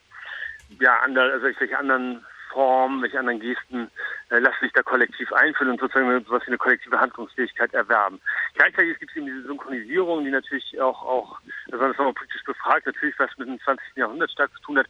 ja 0.80 0.98
andere, 1.02 1.32
also 1.32 1.46
welche 1.46 1.78
anderen 1.78 2.24
Formen, 2.54 3.02
welche 3.02 3.18
anderen 3.18 3.40
Gesten 3.40 3.90
äh, 4.30 4.38
lassen 4.38 4.60
sich 4.62 4.72
da 4.72 4.82
kollektiv 4.82 5.30
einführen 5.32 5.72
und 5.72 5.80
sozusagen 5.80 6.24
sowas 6.24 6.42
wie 6.44 6.48
eine 6.48 6.58
kollektive 6.58 6.98
Handlungsfähigkeit 6.98 7.74
erwerben. 7.74 8.20
Gleichzeitig 8.54 8.98
gibt 9.00 9.10
es 9.10 9.16
eben 9.16 9.26
diese 9.26 9.42
Synchronisierung, 9.42 10.24
die 10.24 10.30
natürlich 10.30 10.80
auch, 10.80 11.02
auch, 11.02 11.40
also 11.72 11.88
das 11.88 11.98
nochmal 11.98 12.14
politisch 12.14 12.44
befragt, 12.44 12.86
natürlich 12.86 13.18
was 13.18 13.30
mit 13.36 13.48
dem 13.48 13.60
20. 13.60 13.96
Jahrhundert 13.96 14.30
stark 14.30 14.52
zu 14.54 14.60
tun 14.60 14.78
hat, 14.78 14.86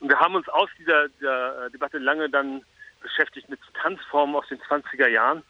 und 0.00 0.08
wir 0.08 0.18
haben 0.20 0.34
uns 0.34 0.48
aus 0.48 0.68
dieser, 0.78 1.08
dieser 1.08 1.70
Debatte 1.70 1.98
lange 1.98 2.28
dann 2.28 2.62
beschäftigt 3.00 3.48
mit 3.48 3.60
Tanzformen 3.80 4.36
aus 4.36 4.48
den 4.48 4.60
20er 4.60 5.08
Jahren, 5.08 5.42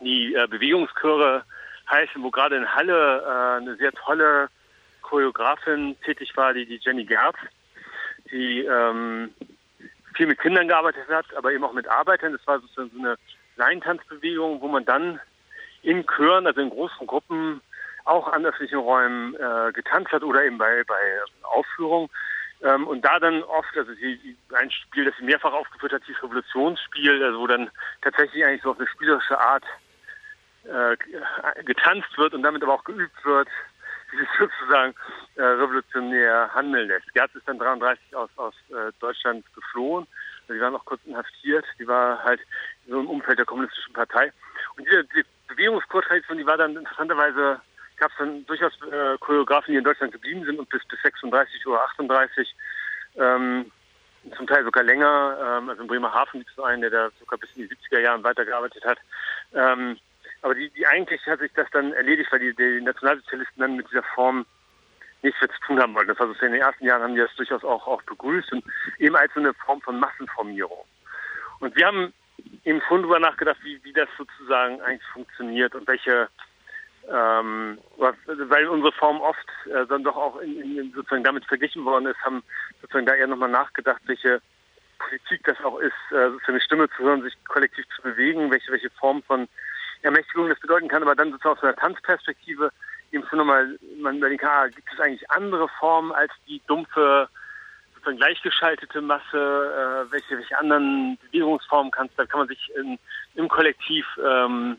die 0.00 0.34
äh, 0.34 0.46
Bewegungschöre 0.46 1.44
heißen, 1.90 2.22
wo 2.22 2.30
gerade 2.30 2.56
in 2.56 2.74
Halle 2.74 3.22
äh, 3.22 3.60
eine 3.60 3.76
sehr 3.76 3.92
tolle 3.92 4.48
Choreografin 5.02 5.96
tätig 6.04 6.36
war, 6.36 6.54
die, 6.54 6.66
die 6.66 6.80
Jenny 6.82 7.04
Gerz, 7.04 7.36
die 8.30 8.60
ähm, 8.60 9.34
viel 10.14 10.26
mit 10.26 10.38
Kindern 10.38 10.68
gearbeitet 10.68 11.08
hat, 11.08 11.26
aber 11.36 11.52
eben 11.52 11.64
auch 11.64 11.72
mit 11.72 11.88
Arbeitern. 11.88 12.32
Das 12.32 12.46
war 12.46 12.60
sozusagen 12.60 12.90
so 12.94 12.98
eine 12.98 13.16
Laientanzbewegung, 13.56 14.60
wo 14.60 14.68
man 14.68 14.84
dann 14.84 15.20
in 15.82 16.06
Chören, 16.06 16.46
also 16.46 16.60
in 16.60 16.70
großen 16.70 17.06
Gruppen, 17.06 17.60
auch 18.04 18.28
an 18.32 18.46
öffentlichen 18.46 18.78
Räumen 18.78 19.34
äh, 19.34 19.72
getanzt 19.72 20.12
hat 20.12 20.22
oder 20.22 20.44
eben 20.44 20.58
bei, 20.58 20.84
bei 20.84 20.96
Aufführungen. 21.42 22.08
Ähm, 22.62 22.86
und 22.86 23.02
da 23.04 23.18
dann 23.18 23.42
oft, 23.44 23.76
also 23.76 23.92
sie, 23.94 24.36
ein 24.54 24.70
Spiel, 24.70 25.04
das 25.06 25.14
sie 25.18 25.24
mehrfach 25.24 25.52
aufgeführt 25.52 25.92
hat, 25.92 26.02
dieses 26.06 26.22
Revolutionsspiel, 26.22 27.22
also 27.24 27.40
wo 27.40 27.46
dann 27.46 27.70
tatsächlich 28.02 28.44
eigentlich 28.44 28.62
so 28.62 28.70
auf 28.70 28.78
eine 28.78 28.88
spielerische 28.88 29.38
Art 29.38 29.64
äh, 30.64 30.96
getanzt 31.64 32.16
wird 32.18 32.34
und 32.34 32.42
damit 32.42 32.62
aber 32.62 32.74
auch 32.74 32.84
geübt 32.84 33.24
wird, 33.24 33.48
wie 34.10 34.18
sich 34.18 34.28
sozusagen 34.38 34.94
äh, 35.36 35.42
revolutionär 35.42 36.50
handeln 36.54 36.88
lässt. 36.88 37.12
Gerz 37.14 37.34
ist 37.34 37.48
dann 37.48 37.58
33 37.58 38.14
aus, 38.14 38.30
aus 38.36 38.54
äh, 38.68 38.92
Deutschland 39.00 39.44
geflohen. 39.54 40.06
Sie 40.48 40.60
war 40.60 40.70
noch 40.70 40.84
kurz 40.84 41.00
inhaftiert. 41.06 41.64
Die 41.78 41.86
war 41.86 42.22
halt 42.22 42.40
so 42.86 43.00
im 43.00 43.08
Umfeld 43.08 43.38
der 43.38 43.46
kommunistischen 43.46 43.94
Partei. 43.94 44.32
Und 44.76 44.86
diese, 44.86 45.04
die 45.04 45.24
Bewegungskurtradition, 45.48 46.38
die 46.38 46.46
war 46.46 46.58
dann 46.58 46.76
interessanterweise 46.76 47.60
gab 48.00 48.10
es 48.10 48.18
dann 48.18 48.44
durchaus 48.46 48.72
äh, 48.90 49.16
Choreografen, 49.18 49.72
die 49.72 49.78
in 49.78 49.84
Deutschland 49.84 50.12
geblieben 50.12 50.44
sind 50.44 50.58
und 50.58 50.68
bis, 50.68 50.84
bis 50.88 51.00
36 51.02 51.66
oder 51.66 51.82
38, 51.84 52.56
ähm, 53.16 53.70
zum 54.36 54.46
Teil 54.46 54.64
sogar 54.64 54.82
länger. 54.82 55.38
Ähm, 55.40 55.68
also 55.68 55.82
in 55.82 55.88
Bremerhaven 55.88 56.40
gibt 56.40 56.50
es 56.50 56.64
einen, 56.64 56.80
der 56.80 56.90
da 56.90 57.10
sogar 57.20 57.38
bis 57.38 57.50
in 57.54 57.68
die 57.68 57.74
70er 57.74 58.00
Jahren 58.00 58.24
weitergearbeitet 58.24 58.84
hat. 58.84 58.98
Ähm, 59.54 59.98
aber 60.42 60.54
die, 60.54 60.70
die 60.70 60.86
eigentlich 60.86 61.24
hat 61.26 61.40
sich 61.40 61.52
das 61.52 61.68
dann 61.72 61.92
erledigt, 61.92 62.32
weil 62.32 62.40
die, 62.40 62.54
die 62.56 62.80
Nationalsozialisten 62.80 63.60
dann 63.60 63.76
mit 63.76 63.88
dieser 63.90 64.02
Form 64.14 64.46
nichts 65.22 65.40
mehr 65.40 65.50
zu 65.50 65.60
tun 65.66 65.80
haben 65.80 65.94
wollten. 65.94 66.08
Das 66.08 66.18
war 66.18 66.28
so 66.28 66.46
in 66.46 66.52
den 66.52 66.62
ersten 66.62 66.86
Jahren 66.86 67.02
haben 67.02 67.14
die 67.14 67.20
das 67.20 67.34
durchaus 67.36 67.62
auch, 67.62 67.86
auch 67.86 68.02
begrüßt 68.02 68.52
und 68.52 68.64
eben 68.98 69.16
als 69.16 69.36
eine 69.36 69.52
Form 69.52 69.82
von 69.82 70.00
Massenformierung. 70.00 70.86
Und 71.58 71.76
wir 71.76 71.86
haben 71.86 72.14
eben 72.64 72.80
schon 72.88 73.02
darüber 73.02 73.18
nachgedacht, 73.18 73.58
wie, 73.62 73.82
wie 73.84 73.92
das 73.92 74.08
sozusagen 74.16 74.80
eigentlich 74.80 75.06
funktioniert 75.12 75.74
und 75.74 75.86
welche 75.86 76.28
ähm, 77.12 77.78
was, 77.96 78.14
weil 78.26 78.68
unsere 78.68 78.92
Form 78.92 79.20
oft 79.20 79.46
äh, 79.66 79.86
dann 79.86 80.04
doch 80.04 80.16
auch 80.16 80.40
in, 80.40 80.78
in, 80.78 80.92
sozusagen 80.92 81.24
damit 81.24 81.44
verglichen 81.44 81.84
worden 81.84 82.06
ist, 82.06 82.20
haben 82.24 82.42
sozusagen 82.80 83.06
da 83.06 83.14
eher 83.14 83.26
nochmal 83.26 83.48
nachgedacht, 83.48 84.00
welche 84.06 84.40
Politik 84.98 85.42
das 85.44 85.58
auch 85.64 85.78
ist, 85.78 85.92
äh, 86.10 86.30
sozusagen 86.30 86.52
eine 86.52 86.60
Stimme 86.60 86.90
zu 86.90 87.02
hören, 87.02 87.22
sich 87.22 87.34
kollektiv 87.44 87.84
zu 87.96 88.02
bewegen, 88.02 88.50
welche, 88.50 88.70
welche 88.70 88.90
Form 88.90 89.22
von 89.24 89.48
Ermächtigung 90.02 90.48
das 90.48 90.60
bedeuten 90.60 90.88
kann, 90.88 91.02
aber 91.02 91.14
dann 91.14 91.32
sozusagen 91.32 91.56
aus 91.56 91.62
einer 91.64 91.76
Tanzperspektive 91.76 92.70
eben 93.12 93.26
schon 93.28 93.38
nochmal, 93.38 93.76
man 94.00 94.18
überlegen 94.18 94.40
kann, 94.40 94.50
ah, 94.50 94.68
gibt 94.68 94.88
es 94.92 95.00
eigentlich 95.00 95.30
andere 95.30 95.68
Formen 95.80 96.12
als 96.12 96.32
die 96.46 96.62
dumpfe, 96.66 97.28
sozusagen 97.94 98.18
gleichgeschaltete 98.18 99.00
Masse, 99.00 100.06
äh, 100.06 100.12
welche, 100.12 100.38
welche 100.38 100.58
anderen 100.58 101.18
Bewegungsformen 101.18 101.90
kannst, 101.90 102.18
da 102.18 102.24
kann 102.24 102.40
man 102.40 102.48
sich 102.48 102.70
in, 102.76 102.98
im 103.34 103.48
Kollektiv 103.48 104.06
ähm, 104.24 104.76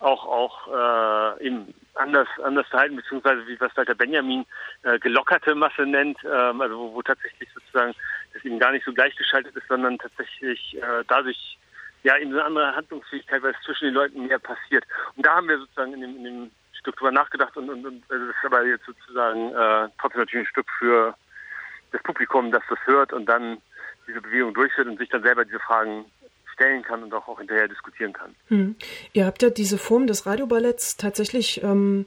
auch 0.00 0.24
auch 0.26 1.38
äh, 1.38 1.46
eben 1.46 1.74
anders 1.94 2.28
anders 2.42 2.66
verhalten, 2.68 2.96
beziehungsweise 2.96 3.46
wie 3.46 3.60
was 3.60 3.76
Walter 3.76 3.94
Benjamin 3.94 4.44
äh, 4.82 4.98
gelockerte 4.98 5.54
Masse 5.54 5.82
nennt, 5.82 6.18
ähm, 6.24 6.60
also 6.60 6.78
wo, 6.78 6.94
wo 6.94 7.02
tatsächlich 7.02 7.48
sozusagen 7.52 7.94
das 8.32 8.44
eben 8.44 8.58
gar 8.58 8.72
nicht 8.72 8.84
so 8.84 8.92
gleichgeschaltet 8.92 9.56
ist, 9.56 9.68
sondern 9.68 9.98
tatsächlich 9.98 10.76
äh, 10.76 11.04
dadurch 11.08 11.58
ja 12.04 12.16
eben 12.16 12.32
eine 12.32 12.44
andere 12.44 12.76
Handlungsfähigkeit, 12.76 13.42
weil 13.42 13.52
es 13.52 13.64
zwischen 13.64 13.86
den 13.86 13.94
Leuten 13.94 14.26
mehr 14.26 14.38
passiert. 14.38 14.84
Und 15.16 15.26
da 15.26 15.36
haben 15.36 15.48
wir 15.48 15.58
sozusagen 15.58 15.94
in 15.94 16.00
dem, 16.00 16.16
in 16.16 16.24
dem 16.24 16.50
Stück 16.72 16.96
drüber 16.96 17.12
nachgedacht 17.12 17.56
und, 17.56 17.68
und, 17.68 17.84
und 17.84 18.04
also 18.08 18.26
das 18.26 18.36
ist 18.36 18.44
aber 18.44 18.64
jetzt 18.64 18.86
sozusagen 18.86 19.52
äh, 19.52 19.88
trotzdem 20.00 20.20
natürlich 20.20 20.46
ein 20.46 20.50
Stück 20.50 20.66
für 20.78 21.14
das 21.90 22.02
Publikum, 22.02 22.52
das 22.52 22.62
das 22.68 22.78
hört 22.84 23.12
und 23.12 23.26
dann 23.26 23.58
diese 24.06 24.20
Bewegung 24.20 24.54
durchführt 24.54 24.88
und 24.88 24.98
sich 24.98 25.08
dann 25.08 25.22
selber 25.22 25.44
diese 25.44 25.58
Fragen 25.60 26.04
stellen 26.58 26.82
kann 26.82 27.02
und 27.04 27.14
auch, 27.14 27.28
auch 27.28 27.38
hinterher 27.38 27.68
diskutieren 27.68 28.12
kann. 28.12 28.34
Hm. 28.48 28.76
Ihr 29.12 29.24
habt 29.24 29.42
ja 29.42 29.50
diese 29.50 29.78
Form 29.78 30.08
des 30.08 30.26
Radioballetts 30.26 30.96
tatsächlich 30.96 31.62
ähm, 31.62 32.04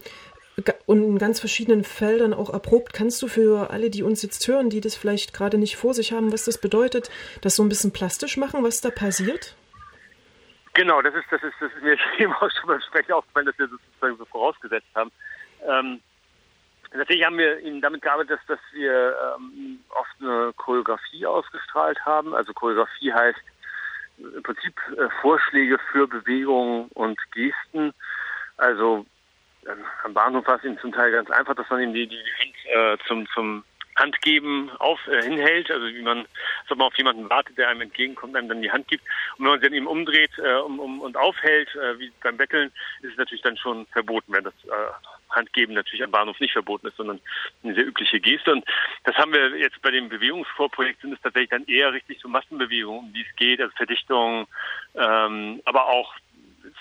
und 0.86 1.04
in 1.04 1.18
ganz 1.18 1.40
verschiedenen 1.40 1.84
Feldern 1.84 2.34
auch 2.34 2.52
erprobt. 2.52 2.94
Kannst 2.94 3.22
du 3.22 3.28
für 3.28 3.72
alle, 3.72 3.90
die 3.90 4.04
uns 4.04 4.22
jetzt 4.22 4.46
hören, 4.48 4.70
die 4.70 4.82
das 4.82 4.96
vielleicht 4.96 5.34
gerade 5.34 5.58
nicht 5.58 5.78
vor 5.78 5.94
sich 5.94 6.12
haben, 6.12 6.34
was 6.34 6.46
das 6.46 6.60
bedeutet, 6.60 7.10
das 7.42 7.56
so 7.56 7.64
ein 7.64 7.70
bisschen 7.70 7.94
plastisch 7.94 8.38
machen, 8.38 8.64
was 8.64 8.82
da 8.82 8.90
passiert? 8.90 9.56
Genau, 10.74 11.02
das 11.02 11.16
ist, 11.16 11.26
das 11.32 11.42
ist, 11.44 11.54
das 11.60 11.72
ist 11.74 11.84
mir 11.84 11.98
eben 12.20 12.34
auch 12.34 12.52
schon 12.52 12.68
beim 12.68 12.82
Sprechen 12.82 13.14
aufgefallen, 13.14 13.46
dass 13.46 13.58
wir 13.58 13.68
das 13.68 13.80
sozusagen 13.88 14.18
so 14.18 14.26
vorausgesetzt 14.26 14.88
haben. 14.94 15.12
Ähm, 15.66 16.02
Natürlich 16.94 17.24
haben 17.24 17.38
wir 17.38 17.58
eben 17.60 17.80
damit 17.80 18.02
gearbeitet, 18.02 18.32
dass, 18.32 18.46
dass 18.48 18.60
wir 18.74 19.16
ähm, 19.38 19.80
oft 19.92 20.12
eine 20.20 20.52
Choreografie 20.58 21.26
ausgestrahlt 21.26 21.98
haben. 22.06 22.34
Also 22.36 22.54
Choreografie 22.54 23.14
heißt 23.14 23.40
im 24.36 24.44
Prinzip 24.44 24.74
äh, 24.98 25.10
Vorschläge 25.22 25.78
für 25.92 26.08
Bewegungen 26.08 26.88
und 26.94 27.20
Gesten. 27.32 27.94
Also 28.58 29.06
äh, 29.66 29.72
am 30.04 30.14
Bahnhof 30.14 30.48
war 30.48 30.58
es 30.58 30.64
eben 30.64 30.80
zum 30.80 30.92
Teil 30.92 31.12
ganz 31.12 31.30
einfach, 31.30 31.56
dass 31.56 31.70
man 31.70 31.82
ihm 31.82 31.94
die, 31.94 32.08
die 32.08 32.18
Hand 32.18 33.02
äh, 33.02 33.08
zum, 33.08 33.28
zum 33.34 33.64
Handgeben 33.96 34.72
auf 34.80 35.00
äh, 35.08 35.22
hinhält, 35.24 35.70
also 35.70 35.86
wie 35.88 36.02
man, 36.02 36.20
als 36.20 36.70
man 36.70 36.82
auf 36.82 36.98
jemanden 36.98 37.30
wartet, 37.30 37.58
der 37.58 37.70
einem 37.70 37.82
entgegenkommt, 37.82 38.36
einem 38.36 38.50
dann 38.50 38.62
die 38.62 38.72
Hand 38.72 38.88
gibt. 38.88 39.04
Und 39.38 39.46
wenn 39.46 39.52
man 39.52 39.60
sie 39.60 39.68
dann 39.68 39.74
eben 39.74 39.88
umdreht 39.88 40.32
äh, 40.38 40.56
um, 40.56 40.80
um, 40.80 41.02
und 41.02 41.18
aufhält, 41.18 41.76
äh, 41.76 42.00
wie 42.00 42.12
beim 42.24 42.38
Betteln, 42.38 42.72
ist 43.02 43.12
es 43.12 43.18
natürlich 43.18 43.44
dann 43.44 43.58
schon 43.58 43.86
verboten, 43.88 44.34
wenn 44.34 44.44
das 44.44 44.54
äh, 44.66 45.21
Handgeben 45.32 45.76
natürlich 45.76 46.04
am 46.04 46.12
Bahnhof 46.12 46.40
nicht 46.40 46.54
verboten 46.54 46.88
ist, 46.88 46.98
sondern 46.98 47.20
eine 47.64 47.76
sehr 47.76 47.86
übliche 47.88 48.20
Geste. 48.20 48.52
Und 48.52 48.66
das 49.04 49.16
haben 49.16 49.34
wir 49.34 49.58
jetzt 49.58 49.82
bei 49.82 49.92
dem 49.92 50.10
Bewegungsvorprojekt 50.10 51.02
sind 51.02 51.14
es 51.14 51.22
tatsächlich 51.22 51.50
dann 51.50 51.66
eher 51.66 51.94
richtig 51.94 52.20
so 52.20 52.28
Massenbewegungen, 52.28 53.00
um 53.00 53.14
die 53.14 53.26
es 53.28 53.36
geht, 53.36 53.62
also 53.62 53.74
Verdichtung, 53.76 54.48
ähm, 54.96 55.62
aber 55.66 55.88
auch 55.88 56.14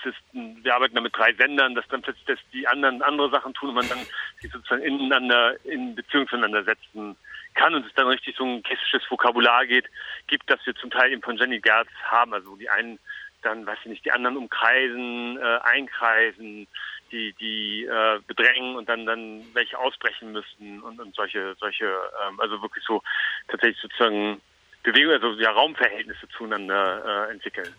ist, 0.05 0.63
wir 0.63 0.75
arbeiten 0.75 0.95
da 0.95 1.01
mit 1.01 1.15
drei 1.15 1.33
Sendern, 1.33 1.75
dass 1.75 1.87
dann 1.87 2.01
plötzlich 2.01 2.25
dass 2.25 2.39
die 2.53 2.67
anderen 2.67 3.01
andere 3.01 3.29
Sachen 3.29 3.53
tun 3.53 3.69
und 3.69 3.75
man 3.75 3.89
dann 3.89 4.05
sich 4.39 4.51
sozusagen 4.51 4.83
ineinander 4.83 5.63
in 5.65 5.95
Beziehung 5.95 6.27
zueinander 6.27 6.63
setzen 6.63 7.15
kann 7.53 7.75
und 7.75 7.85
es 7.85 7.93
dann 7.95 8.07
richtig 8.07 8.35
so 8.37 8.45
ein 8.45 8.63
hessisches 8.65 9.03
Vokabular 9.09 9.65
geht, 9.65 9.85
gibt, 10.27 10.49
dass 10.49 10.65
wir 10.65 10.75
zum 10.75 10.89
Teil 10.89 11.11
eben 11.11 11.21
von 11.21 11.37
Jenny 11.37 11.59
Gerz 11.59 11.89
haben, 12.05 12.33
also 12.33 12.55
die 12.55 12.69
einen 12.69 12.99
dann, 13.41 13.65
weiß 13.65 13.79
ich 13.81 13.89
nicht, 13.89 14.05
die 14.05 14.11
anderen 14.11 14.37
umkreisen, 14.37 15.37
äh, 15.37 15.59
einkreisen, 15.63 16.67
die, 17.11 17.33
die 17.33 17.85
äh, 17.85 18.19
bedrängen 18.27 18.75
und 18.75 18.87
dann 18.89 19.05
dann 19.05 19.43
welche 19.53 19.77
ausbrechen 19.77 20.31
müssen 20.31 20.81
und, 20.81 20.99
und 20.99 21.15
solche, 21.15 21.55
solche, 21.59 21.85
ähm, 21.85 22.39
also 22.39 22.61
wirklich 22.61 22.83
so 22.85 23.01
tatsächlich 23.47 23.81
sozusagen 23.81 24.41
Bewegung, 24.83 25.13
also 25.13 25.33
ja 25.33 25.51
Raumverhältnisse 25.51 26.27
zueinander 26.29 27.27
äh, 27.27 27.31
entwickeln. 27.31 27.73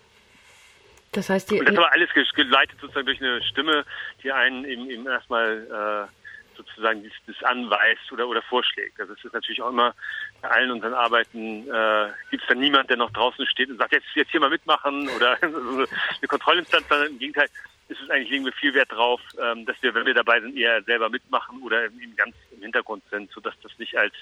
Das 1.12 1.28
heißt, 1.28 1.50
die, 1.50 1.60
und 1.60 1.68
das 1.68 1.76
aber 1.76 1.92
alles 1.92 2.08
geleitet 2.34 2.78
sozusagen 2.80 3.06
durch 3.06 3.20
eine 3.20 3.42
Stimme, 3.42 3.84
die 4.22 4.32
einen 4.32 4.64
eben, 4.64 4.88
eben 4.88 5.06
erstmal 5.06 6.08
äh, 6.10 6.21
sozusagen 6.56 7.10
das, 7.26 7.42
anweist 7.42 8.12
oder, 8.12 8.28
oder 8.28 8.42
vorschlägt. 8.42 9.00
Also 9.00 9.12
es 9.14 9.24
ist 9.24 9.32
natürlich 9.32 9.62
auch 9.62 9.70
immer 9.70 9.94
bei 10.40 10.50
allen 10.50 10.70
unseren 10.70 10.94
Arbeiten 10.94 11.68
äh, 11.68 12.08
gibt 12.30 12.42
es 12.42 12.48
dann 12.48 12.60
niemand, 12.60 12.90
der 12.90 12.96
noch 12.96 13.10
draußen 13.10 13.46
steht 13.46 13.70
und 13.70 13.78
sagt, 13.78 13.92
jetzt, 13.92 14.06
jetzt 14.14 14.30
hier 14.30 14.40
mal 14.40 14.50
mitmachen 14.50 15.08
oder 15.16 15.38
eine 15.42 16.28
Kontrollinstanz, 16.28 16.88
sondern 16.88 17.08
im 17.08 17.18
Gegenteil 17.18 17.48
ist 17.88 18.00
es 18.00 18.10
eigentlich, 18.10 18.30
legen 18.30 18.44
wir 18.44 18.52
viel 18.52 18.74
Wert 18.74 18.90
drauf, 18.90 19.20
ähm, 19.40 19.66
dass 19.66 19.76
wir, 19.82 19.94
wenn 19.94 20.06
wir 20.06 20.14
dabei 20.14 20.40
sind, 20.40 20.56
eher 20.56 20.82
selber 20.82 21.08
mitmachen 21.10 21.62
oder 21.62 21.84
eben 21.84 22.16
ganz 22.16 22.34
im 22.50 22.62
Hintergrund 22.62 23.02
sind, 23.10 23.30
sodass 23.32 23.54
das 23.62 23.78
nicht 23.78 23.96
als 23.96 24.14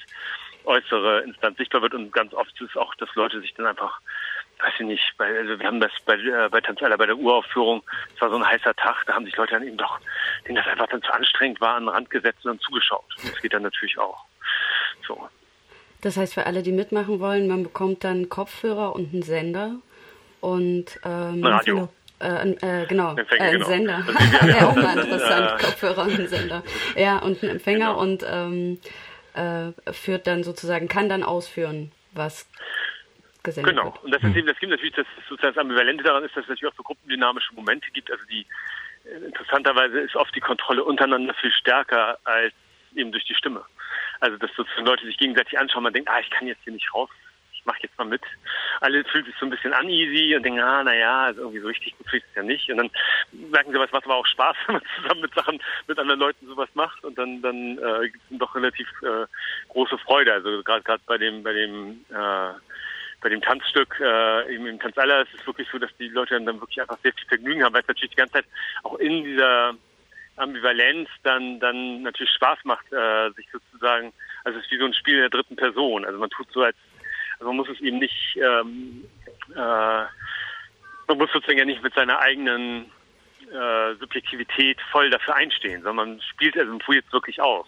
äußere 0.64 1.20
Instanz 1.20 1.56
sichtbar 1.58 1.82
wird 1.82 1.94
und 1.94 2.12
ganz 2.12 2.34
oft 2.34 2.52
ist 2.60 2.70
es 2.70 2.76
auch, 2.76 2.94
dass 2.96 3.14
Leute 3.14 3.40
sich 3.40 3.54
dann 3.54 3.66
einfach 3.66 4.00
weiß 4.62 4.74
ich 4.80 4.86
nicht, 4.86 5.12
bei, 5.16 5.26
also 5.38 5.58
wir 5.58 5.66
haben 5.66 5.80
das 5.80 5.92
bei, 6.04 6.14
äh, 6.14 6.48
bei 6.50 6.60
Tanzella 6.60 6.96
bei 6.96 7.06
der 7.06 7.16
Uraufführung, 7.16 7.82
es 8.14 8.20
war 8.20 8.30
so 8.30 8.36
ein 8.36 8.46
heißer 8.46 8.74
Tag, 8.74 9.04
da 9.06 9.14
haben 9.14 9.24
sich 9.24 9.36
Leute 9.36 9.52
dann 9.52 9.66
eben 9.66 9.76
doch, 9.76 9.98
denen 10.46 10.56
das 10.56 10.66
einfach 10.66 10.86
dann 10.88 11.02
zu 11.02 11.12
anstrengend 11.12 11.60
war, 11.60 11.76
an 11.76 11.84
den 11.84 11.88
Rand 11.90 12.10
gesetzt 12.10 12.44
und 12.44 12.52
dann 12.52 12.60
zugeschaut. 12.60 13.04
Das 13.22 13.40
geht 13.40 13.52
dann 13.52 13.62
natürlich 13.62 13.98
auch. 13.98 14.24
So. 15.06 15.28
Das 16.02 16.16
heißt, 16.16 16.34
für 16.34 16.46
alle, 16.46 16.62
die 16.62 16.72
mitmachen 16.72 17.20
wollen, 17.20 17.46
man 17.46 17.62
bekommt 17.62 18.04
dann 18.04 18.28
Kopfhörer 18.28 18.94
und 18.94 19.12
einen 19.12 19.22
Sender 19.22 19.76
und 20.40 20.98
ähm, 21.04 21.44
ein 21.44 21.46
Radio. 21.46 21.88
Äh, 22.20 22.50
äh, 22.50 22.86
genau, 22.86 23.16
Empfänger, 23.16 23.48
äh, 23.48 23.52
genau. 23.52 23.66
Sender. 23.66 24.04
Ja, 24.46 24.68
auch 24.68 24.76
mal 24.76 24.98
interessant, 24.98 25.52
äh, 25.60 25.64
Kopfhörer 25.64 26.02
und 26.02 26.20
ein 26.20 26.28
Sender. 26.28 26.62
Ja, 26.96 27.18
und 27.18 27.42
ein 27.42 27.48
Empfänger 27.48 27.94
Genau. 27.94 28.00
und 28.00 28.24
ähm, 28.28 28.78
äh, 29.34 29.92
führt 29.92 30.26
dann 30.26 30.42
sozusagen, 30.44 30.88
kann 30.88 31.08
dann 31.08 31.22
ausführen, 31.22 31.92
was 32.12 32.46
gesendet 33.42 33.75
Genau. 33.75 33.92
wird. 33.94 34.04
Und 34.04 34.11
das 34.14 34.23
ist 34.23 34.37
eben, 34.37 34.47
das 34.47 34.59
gibt 34.59 34.70
natürlich 34.70 34.94
das 34.94 35.06
sozusagen 35.28 35.54
das 35.54 35.61
Ambivalente 35.62 36.04
daran 36.04 36.25
ist, 36.25 36.37
dass 36.37 36.44
es 36.44 36.49
natürlich 36.49 36.73
auch 36.73 36.76
so 36.76 36.82
gruppendynamische 36.82 37.54
Momente 37.54 37.90
gibt. 37.92 38.11
Also 38.11 38.25
die 38.26 38.47
äh, 39.04 39.25
interessanterweise 39.26 40.00
ist 40.00 40.16
oft 40.16 40.35
die 40.35 40.40
Kontrolle 40.40 40.85
untereinander 40.85 41.35
viel 41.35 41.52
stärker 41.52 42.18
als 42.25 42.52
eben 42.94 43.12
durch 43.12 43.25
die 43.25 43.35
Stimme. 43.35 43.64
Also 44.20 44.37
dass 44.37 44.50
sozusagen 44.54 44.87
Leute 44.87 45.06
sich 45.06 45.16
gegenseitig 45.18 45.59
anschauen, 45.59 45.82
man 45.82 45.92
denkt, 45.92 46.11
ah, 46.11 46.20
ich 46.20 46.30
kann 46.30 46.47
jetzt 46.47 46.62
hier 46.64 46.73
nicht 46.73 46.92
raus, 46.94 47.09
ich 47.61 47.66
mache 47.66 47.80
jetzt 47.82 47.97
mal 47.99 48.04
mit. 48.06 48.23
Alle 48.80 49.04
fühlen 49.04 49.25
sich 49.26 49.35
so 49.38 49.47
ein 49.47 49.50
bisschen 49.50 49.73
uneasy 49.73 50.35
und 50.35 50.42
denken, 50.42 50.61
ah, 50.61 50.82
naja, 50.82 51.25
also 51.26 51.42
irgendwie 51.42 51.61
so 51.61 51.68
richtig 51.68 51.97
gut 51.99 52.09
fühlt 52.09 52.25
es 52.28 52.35
ja 52.35 52.42
nicht. 52.42 52.70
Und 52.70 52.78
dann 52.78 52.90
merken 53.32 53.73
sie, 53.73 53.78
was 53.78 53.92
macht 53.92 54.04
aber 54.04 54.16
auch 54.16 54.26
Spaß, 54.26 54.56
wenn 54.66 54.75
man 54.76 54.82
zusammen 54.97 55.20
mit 55.20 55.35
Sachen, 55.35 55.62
mit 55.87 55.99
anderen 55.99 56.20
Leuten 56.20 56.47
sowas 56.47 56.68
macht 56.75 57.04
und 57.04 57.18
dann 57.18 57.42
dann 57.42 57.78
äh, 57.78 58.09
gibt 58.09 58.25
es 58.30 58.38
doch 58.38 58.54
relativ 58.54 58.88
äh, 59.02 59.26
große 59.68 59.99
Freude. 59.99 60.32
Also 60.32 60.62
gerade 60.62 60.82
gerade 60.82 61.02
bei 61.06 61.18
dem 61.18 61.42
bei 61.42 61.52
dem 61.52 62.04
äh, 62.11 62.52
bei 63.20 63.28
dem 63.28 63.42
Tanzstück, 63.42 64.00
äh, 64.00 64.54
eben 64.54 64.66
im 64.66 64.80
Tanz 64.80 64.96
aller, 64.96 65.22
ist 65.22 65.34
es 65.38 65.46
wirklich 65.46 65.68
so, 65.70 65.78
dass 65.78 65.94
die 65.98 66.08
Leute 66.08 66.40
dann 66.40 66.60
wirklich 66.60 66.80
einfach 66.80 66.98
sehr 67.02 67.12
viel 67.12 67.26
Vergnügen 67.26 67.62
haben, 67.62 67.74
weil 67.74 67.82
es 67.82 67.88
natürlich 67.88 68.10
die 68.10 68.16
ganze 68.16 68.34
Zeit 68.34 68.46
auch 68.82 68.96
in 68.96 69.24
dieser 69.24 69.74
Ambivalenz 70.36 71.08
dann 71.22 71.60
dann 71.60 72.02
natürlich 72.02 72.32
Spaß 72.32 72.58
macht, 72.64 72.90
äh, 72.92 73.30
sich 73.32 73.46
sozusagen, 73.52 74.12
also 74.44 74.58
es 74.58 74.64
ist 74.64 74.70
wie 74.70 74.78
so 74.78 74.86
ein 74.86 74.94
Spiel 74.94 75.16
in 75.16 75.20
der 75.20 75.30
dritten 75.30 75.56
Person. 75.56 76.04
Also 76.04 76.18
man 76.18 76.30
tut 76.30 76.50
so 76.52 76.62
als, 76.62 76.76
also 77.34 77.46
man 77.46 77.56
muss 77.56 77.68
es 77.68 77.80
eben 77.80 77.98
nicht, 77.98 78.36
ähm, 78.36 79.04
äh, 79.54 79.56
man 79.56 81.18
muss 81.18 81.30
sozusagen 81.32 81.58
ja 81.58 81.64
nicht 81.64 81.82
mit 81.82 81.94
seiner 81.94 82.20
eigenen 82.20 82.90
äh, 83.52 83.94
Subjektivität 83.96 84.78
voll 84.92 85.10
dafür 85.10 85.34
einstehen, 85.34 85.82
sondern 85.82 86.10
man 86.10 86.22
spielt 86.22 86.56
also 86.56 86.78
jetzt 86.92 87.12
wirklich 87.12 87.40
aus. 87.40 87.66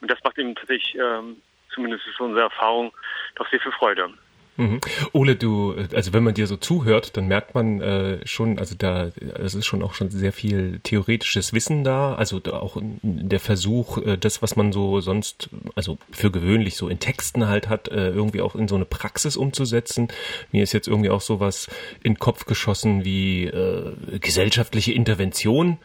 Und 0.00 0.10
das 0.10 0.18
macht 0.24 0.38
eben 0.38 0.54
tatsächlich, 0.54 0.96
ähm, 0.96 1.40
zumindest 1.72 2.06
ist 2.06 2.20
unsere 2.20 2.44
Erfahrung, 2.44 2.92
doch 3.36 3.48
sehr 3.50 3.60
viel 3.60 3.72
Freude. 3.72 4.12
Mhm. 4.60 4.80
Ole, 5.14 5.36
du, 5.36 5.74
also 5.94 6.12
wenn 6.12 6.22
man 6.22 6.34
dir 6.34 6.46
so 6.46 6.56
zuhört, 6.56 7.16
dann 7.16 7.26
merkt 7.28 7.54
man 7.54 7.80
äh, 7.80 8.26
schon, 8.26 8.58
also 8.58 8.74
da, 8.76 9.10
es 9.38 9.54
ist 9.54 9.64
schon 9.64 9.82
auch 9.82 9.94
schon 9.94 10.10
sehr 10.10 10.34
viel 10.34 10.80
theoretisches 10.82 11.54
Wissen 11.54 11.82
da, 11.82 12.14
also 12.14 12.40
da 12.40 12.60
auch 12.60 12.76
der 13.02 13.40
Versuch, 13.40 13.96
äh, 13.98 14.18
das, 14.18 14.42
was 14.42 14.56
man 14.56 14.72
so 14.72 15.00
sonst, 15.00 15.48
also 15.74 15.96
für 16.10 16.30
gewöhnlich 16.30 16.76
so 16.76 16.88
in 16.88 16.98
Texten 16.98 17.48
halt 17.48 17.70
hat, 17.70 17.88
äh, 17.88 18.10
irgendwie 18.10 18.42
auch 18.42 18.54
in 18.54 18.68
so 18.68 18.74
eine 18.74 18.84
Praxis 18.84 19.38
umzusetzen. 19.38 20.08
Mir 20.52 20.62
ist 20.62 20.74
jetzt 20.74 20.88
irgendwie 20.88 21.10
auch 21.10 21.22
sowas 21.22 21.68
in 22.02 22.12
den 22.12 22.18
Kopf 22.18 22.44
geschossen 22.44 23.02
wie 23.02 23.46
äh, 23.46 23.94
gesellschaftliche 24.20 24.92
Intervention 24.92 25.78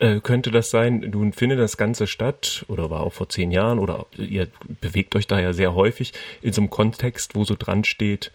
äh, 0.00 0.20
könnte 0.20 0.50
das 0.50 0.70
sein, 0.70 1.00
nun 1.12 1.32
findet 1.32 1.58
das 1.58 1.76
Ganze 1.76 2.06
statt 2.06 2.64
oder 2.68 2.90
war 2.90 3.02
auch 3.02 3.12
vor 3.12 3.28
zehn 3.28 3.50
Jahren 3.50 3.78
oder 3.78 4.06
ihr 4.16 4.48
bewegt 4.80 5.14
euch 5.14 5.26
da 5.26 5.38
ja 5.38 5.52
sehr 5.52 5.74
häufig 5.74 6.12
in 6.42 6.52
so 6.52 6.62
einem 6.62 6.70
Kontext, 6.70 7.34
wo 7.34 7.44
so 7.44 7.54
dran 7.56 7.84
steht, 7.84 8.32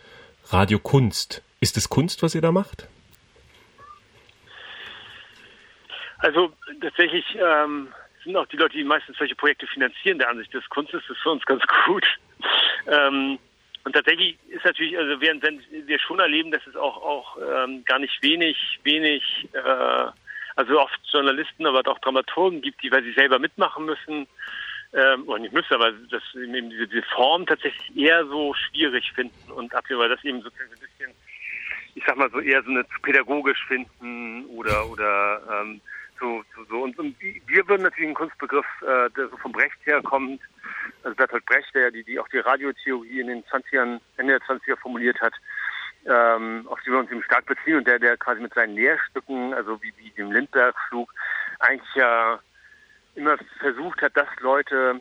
Radiokunst. 0.49 1.43
Ist 1.59 1.77
es 1.77 1.89
Kunst, 1.89 2.21
was 2.21 2.35
ihr 2.35 2.41
da 2.41 2.51
macht? 2.51 2.87
Also 6.19 6.53
tatsächlich 6.81 7.25
ähm, 7.35 7.87
sind 8.23 8.35
auch 8.35 8.47
die 8.47 8.57
Leute, 8.57 8.77
die 8.77 8.83
meistens 8.83 9.17
solche 9.17 9.35
Projekte 9.35 9.67
finanzieren, 9.67 10.19
der 10.19 10.29
Ansicht 10.29 10.53
des 10.53 10.67
Kunstes, 10.69 11.01
ist 11.09 11.21
für 11.21 11.31
uns 11.31 11.45
ganz 11.45 11.63
gut. 11.85 12.05
Ähm, 12.87 13.39
und 13.83 13.93
tatsächlich 13.93 14.37
ist 14.49 14.65
natürlich, 14.65 14.97
also 14.97 15.19
während 15.21 15.43
wir 15.43 15.99
schon 15.99 16.19
erleben, 16.19 16.51
dass 16.51 16.65
es 16.67 16.75
auch 16.75 16.97
auch 16.97 17.37
ähm, 17.37 17.83
gar 17.85 17.99
nicht 17.99 18.21
wenig, 18.23 18.57
wenig 18.83 19.23
äh, 19.53 20.07
also 20.55 20.79
oft 20.79 20.99
Journalisten, 21.11 21.65
aber 21.65 21.81
auch 21.89 21.99
Dramaturgen 21.99 22.61
gibt, 22.61 22.81
die, 22.83 22.91
weil 22.91 23.03
sie 23.03 23.13
selber 23.13 23.39
mitmachen 23.39 23.85
müssen, 23.85 24.27
ähm, 24.93 25.27
oder 25.27 25.39
nicht 25.39 25.53
müssen, 25.53 25.73
aber 25.73 25.91
das 26.09 26.23
eben 26.35 26.69
diese, 26.69 26.87
diese 26.87 27.03
Form 27.13 27.45
tatsächlich 27.45 27.95
eher 27.97 28.25
so 28.25 28.53
schwierig 28.53 29.11
finden 29.13 29.51
und 29.51 29.73
abgeben, 29.75 29.99
weil 29.99 30.09
das 30.09 30.23
eben 30.23 30.41
sozusagen 30.41 30.71
ein 30.71 30.79
bisschen, 30.79 31.11
ich 31.95 32.03
sag 32.05 32.15
mal 32.15 32.29
so 32.31 32.39
eher 32.39 32.63
so 32.63 32.69
eine 32.69 32.87
zu 32.87 33.01
pädagogisch 33.01 33.63
finden 33.67 34.45
oder 34.45 34.87
oder 34.89 35.41
ähm, 35.51 35.81
so, 36.19 36.43
so, 36.55 36.63
so. 36.69 36.83
Und, 36.83 36.97
und 36.97 37.15
wir 37.19 37.67
würden 37.67 37.83
natürlich 37.83 38.07
einen 38.07 38.15
Kunstbegriff, 38.15 38.65
äh, 38.81 39.09
der 39.17 39.27
so 39.27 39.37
vom 39.37 39.51
Brecht 39.51 39.77
herkommt, 39.83 40.41
also 41.03 41.15
Bertolt 41.15 41.45
Brecht, 41.45 41.73
der 41.73 41.91
die, 41.91 42.03
die 42.03 42.19
auch 42.19 42.27
die 42.29 42.39
Radiotheorie 42.39 43.19
in 43.19 43.27
den 43.27 43.43
20ern, 43.43 43.99
Ende 44.17 44.39
der 44.39 44.47
20er 44.47 44.77
formuliert 44.77 45.19
hat, 45.19 45.33
ähm, 46.05 46.67
auf 46.69 46.79
die 46.81 46.91
wir 46.91 46.99
uns 46.99 47.11
eben 47.11 47.23
stark 47.23 47.45
beziehen 47.45 47.77
und 47.77 47.87
der, 47.87 47.99
der 47.99 48.17
quasi 48.17 48.41
mit 48.41 48.53
seinen 48.53 48.75
Lehrstücken, 48.75 49.53
also 49.53 49.81
wie, 49.81 49.93
wie 49.97 50.11
dem 50.11 50.31
Lindbergh-Flug, 50.31 51.11
eigentlich 51.59 51.95
ja 51.95 52.39
immer 53.15 53.37
versucht 53.59 54.01
hat, 54.01 54.15
dass 54.15 54.27
Leute 54.41 54.99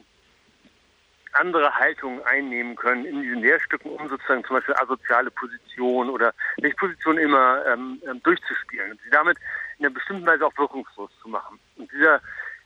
andere 1.32 1.74
Haltungen 1.74 2.22
einnehmen 2.24 2.76
können 2.76 3.04
in 3.04 3.22
diesen 3.22 3.40
Lehrstücken, 3.40 3.90
um 3.90 4.08
sozusagen 4.08 4.44
zum 4.44 4.56
Beispiel 4.56 4.74
asoziale 4.76 5.30
Positionen 5.32 6.10
oder 6.10 6.32
welche 6.58 6.76
Position 6.76 7.18
immer 7.18 7.64
ähm, 7.66 8.00
ähm, 8.08 8.22
durchzuspielen 8.22 8.92
und 8.92 9.00
sie 9.02 9.10
damit 9.10 9.36
in 9.78 9.86
einer 9.86 9.94
bestimmten 9.94 10.26
Weise 10.26 10.46
auch 10.46 10.56
wirkungslos 10.56 11.10
zu 11.20 11.28
machen. 11.28 11.58
Und 11.76 11.90
dieser 11.90 12.20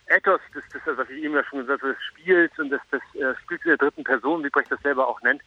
Ethos, 0.06 0.40
das, 0.54 0.64
das 0.84 0.96
was 0.98 1.08
ich 1.08 1.22
eben 1.22 1.34
ja 1.34 1.44
schon 1.44 1.60
gesagt 1.60 1.82
habe, 1.82 1.94
des 1.94 2.02
Spiels 2.04 2.58
und 2.58 2.70
des, 2.70 2.80
des 2.92 3.00
äh, 3.14 3.34
Spiels 3.42 3.64
in 3.64 3.70
der 3.70 3.78
dritten 3.78 4.04
Person, 4.04 4.44
wie 4.44 4.50
Brecht 4.50 4.70
das 4.70 4.80
selber 4.82 5.08
auch 5.08 5.20
nennt, 5.22 5.42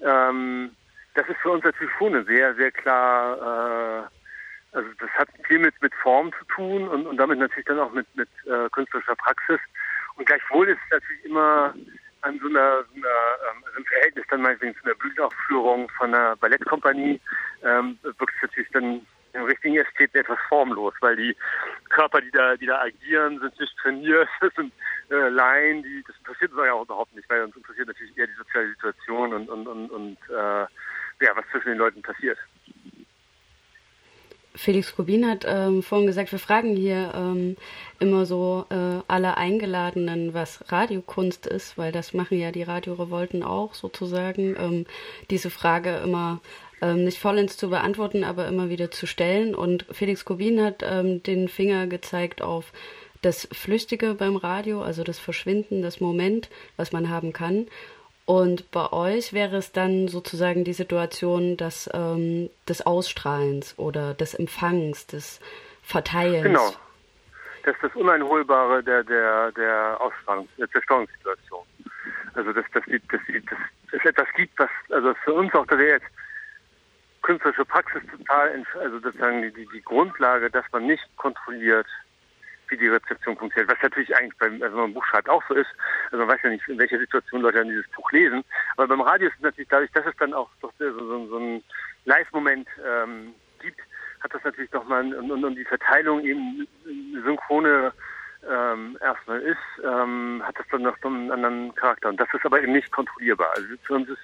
ähm, 0.00 0.76
das 1.14 1.28
ist 1.28 1.38
für 1.42 1.50
uns 1.50 1.64
schon 1.98 2.14
eine 2.14 2.24
sehr, 2.24 2.54
sehr 2.54 2.70
klar, 2.70 3.36
äh, 3.36 4.76
also 4.76 4.88
das 4.98 5.10
hat 5.10 5.28
viel 5.46 5.58
mit, 5.58 5.74
mit 5.82 5.94
Form 5.96 6.32
zu 6.38 6.44
tun 6.46 6.88
und, 6.88 7.06
und 7.06 7.16
damit 7.16 7.38
natürlich 7.38 7.66
dann 7.66 7.80
auch 7.80 7.92
mit, 7.92 8.06
mit 8.16 8.28
äh, 8.46 8.68
künstlerischer 8.70 9.16
Praxis. 9.16 9.60
Und 10.16 10.26
gleichwohl 10.26 10.68
ist 10.68 10.78
es 10.86 10.90
natürlich 10.92 11.24
immer 11.24 11.74
an 12.22 12.38
so 12.40 12.48
einer, 12.48 12.84
so 12.84 12.94
einer 12.94 13.08
ähm, 13.50 13.64
also 13.64 13.78
im 13.78 13.84
Verhältnis 13.84 14.24
dann 14.30 14.42
meinetwegen 14.42 14.74
zu 14.76 14.84
einer 14.84 14.94
Bühnenaufführung 14.94 15.88
von 15.90 16.14
einer 16.14 16.36
Ballettkompanie, 16.36 17.20
ähm, 17.62 17.98
wirkt 18.02 18.34
es 18.36 18.42
natürlich 18.42 18.70
dann 18.70 19.06
im 19.34 19.44
richtigen 19.44 19.76
Ästheten 19.76 20.20
etwas 20.20 20.38
formlos, 20.48 20.94
weil 21.00 21.16
die 21.16 21.36
Körper, 21.88 22.20
die 22.20 22.30
da, 22.30 22.56
die 22.56 22.66
da 22.66 22.80
agieren, 22.82 23.40
sind 23.40 23.58
nicht 23.58 23.76
trainiert, 23.78 24.28
das 24.40 24.54
sind 24.54 24.72
äh, 25.10 25.28
Laien, 25.28 25.82
die, 25.82 26.04
das 26.06 26.16
interessiert 26.18 26.52
uns 26.52 26.66
ja 26.66 26.72
auch 26.72 26.84
überhaupt 26.84 27.14
nicht, 27.14 27.28
weil 27.28 27.44
uns 27.44 27.56
interessiert 27.56 27.88
natürlich 27.88 28.16
eher 28.16 28.26
die 28.26 28.34
soziale 28.34 28.68
Situation 28.70 29.34
und, 29.34 29.48
und, 29.48 29.66
und, 29.66 29.90
und 29.90 30.18
äh, 30.30 30.66
ja, 31.22 31.34
was 31.34 31.44
zwischen 31.50 31.70
den 31.70 31.78
Leuten 31.78 32.02
passiert. 32.02 32.38
Felix 34.54 34.94
Kubin 34.94 35.26
hat 35.26 35.46
ähm, 35.48 35.82
vorhin 35.82 36.06
gesagt, 36.06 36.30
wir 36.30 36.38
fragen 36.38 36.76
hier 36.76 37.12
ähm, 37.14 37.56
immer 38.00 38.26
so 38.26 38.66
äh, 38.68 39.00
alle 39.08 39.38
Eingeladenen, 39.38 40.34
was 40.34 40.70
Radiokunst 40.70 41.46
ist, 41.46 41.78
weil 41.78 41.90
das 41.90 42.12
machen 42.12 42.38
ja 42.38 42.52
die 42.52 42.62
Radiorevolten 42.62 43.42
auch 43.42 43.72
sozusagen. 43.72 44.54
Ähm, 44.58 44.86
diese 45.30 45.48
Frage 45.48 45.96
immer 46.04 46.40
ähm, 46.82 47.04
nicht 47.04 47.18
vollends 47.18 47.56
zu 47.56 47.70
beantworten, 47.70 48.24
aber 48.24 48.46
immer 48.46 48.68
wieder 48.68 48.90
zu 48.90 49.06
stellen. 49.06 49.54
Und 49.54 49.86
Felix 49.90 50.24
Kubin 50.26 50.62
hat 50.62 50.82
ähm, 50.82 51.22
den 51.22 51.48
Finger 51.48 51.86
gezeigt 51.86 52.42
auf 52.42 52.72
das 53.22 53.48
Flüchtige 53.52 54.14
beim 54.14 54.36
Radio, 54.36 54.82
also 54.82 55.04
das 55.04 55.18
Verschwinden, 55.18 55.80
das 55.80 56.00
Moment, 56.00 56.50
was 56.76 56.92
man 56.92 57.08
haben 57.08 57.32
kann. 57.32 57.68
Und 58.24 58.70
bei 58.70 58.92
euch 58.92 59.32
wäre 59.32 59.56
es 59.56 59.72
dann 59.72 60.08
sozusagen 60.08 60.64
die 60.64 60.72
Situation 60.72 61.56
des, 61.56 61.90
ähm, 61.92 62.50
des 62.68 62.86
Ausstrahlens 62.86 63.78
oder 63.78 64.14
des 64.14 64.34
Empfangs, 64.34 65.06
des 65.06 65.40
Verteilens. 65.82 66.44
Genau. 66.44 66.70
Das 67.64 67.74
ist 67.74 67.82
das 67.82 67.94
Uneinholbare 67.94 68.82
der, 68.82 69.04
der, 69.04 69.52
der 69.52 70.00
Ausstrahlung, 70.00 70.48
der 70.58 70.70
Zerstörungssituation. 70.70 71.64
Also, 72.34 72.52
dass, 72.52 72.64
dass, 72.72 72.84
dass, 72.86 73.00
dass 73.10 74.00
es 74.00 74.04
etwas 74.04 74.28
gibt, 74.36 74.58
was, 74.58 74.70
also 74.90 75.14
für 75.24 75.34
uns 75.34 75.52
auch, 75.54 75.68
wäre 75.68 75.94
jetzt 75.94 76.06
künstlerische 77.22 77.64
Praxis 77.64 78.02
total, 78.10 78.64
also 78.80 78.98
sozusagen 79.00 79.42
die, 79.42 79.52
die, 79.52 79.68
die 79.72 79.82
Grundlage, 79.82 80.50
dass 80.50 80.64
man 80.72 80.86
nicht 80.86 81.04
kontrolliert, 81.16 81.86
wie 82.72 82.76
die 82.76 82.88
Rezeption 82.88 83.36
funktioniert. 83.36 83.70
Was 83.70 83.82
natürlich 83.82 84.14
eigentlich 84.16 84.36
beim, 84.38 84.54
also 84.54 84.74
wenn 84.74 84.82
man 84.82 84.90
ein 84.90 84.94
Buch 84.94 85.04
schreibt, 85.04 85.28
auch 85.28 85.42
so 85.48 85.54
ist. 85.54 85.70
Also 86.06 86.18
man 86.18 86.28
weiß 86.28 86.40
ja 86.42 86.50
nicht, 86.50 86.68
in 86.68 86.78
welcher 86.78 86.98
Situation 86.98 87.42
Leute 87.42 87.58
dann 87.58 87.68
dieses 87.68 87.88
Buch 87.90 88.10
lesen. 88.10 88.44
Aber 88.76 88.88
beim 88.88 89.00
Radio 89.00 89.28
ist 89.28 89.36
es 89.36 89.42
natürlich 89.42 89.68
dadurch, 89.68 89.92
dass 89.92 90.06
es 90.06 90.16
dann 90.18 90.34
auch 90.34 90.50
so, 90.60 90.72
so, 90.78 91.26
so 91.26 91.38
ein 91.38 91.62
Live-Moment 92.04 92.68
ähm, 92.84 93.34
gibt, 93.60 93.80
hat 94.20 94.34
das 94.34 94.42
natürlich 94.44 94.72
nochmal, 94.72 95.14
und, 95.14 95.30
und, 95.30 95.44
und 95.44 95.56
die 95.56 95.64
Verteilung 95.64 96.20
eben 96.24 96.66
synchrone 97.24 97.92
ähm, 98.48 98.98
erstmal 99.00 99.40
ist, 99.40 99.58
ähm, 99.84 100.42
hat 100.44 100.58
das 100.58 100.66
dann 100.70 100.82
noch 100.82 100.96
einen 101.02 101.30
anderen 101.30 101.74
Charakter. 101.74 102.08
Und 102.08 102.18
das 102.18 102.28
ist 102.32 102.44
aber 102.44 102.60
eben 102.60 102.72
nicht 102.72 102.90
kontrollierbar. 102.90 103.50
Also 103.54 103.68
für 103.84 103.94
uns 103.94 104.08
ist 104.08 104.20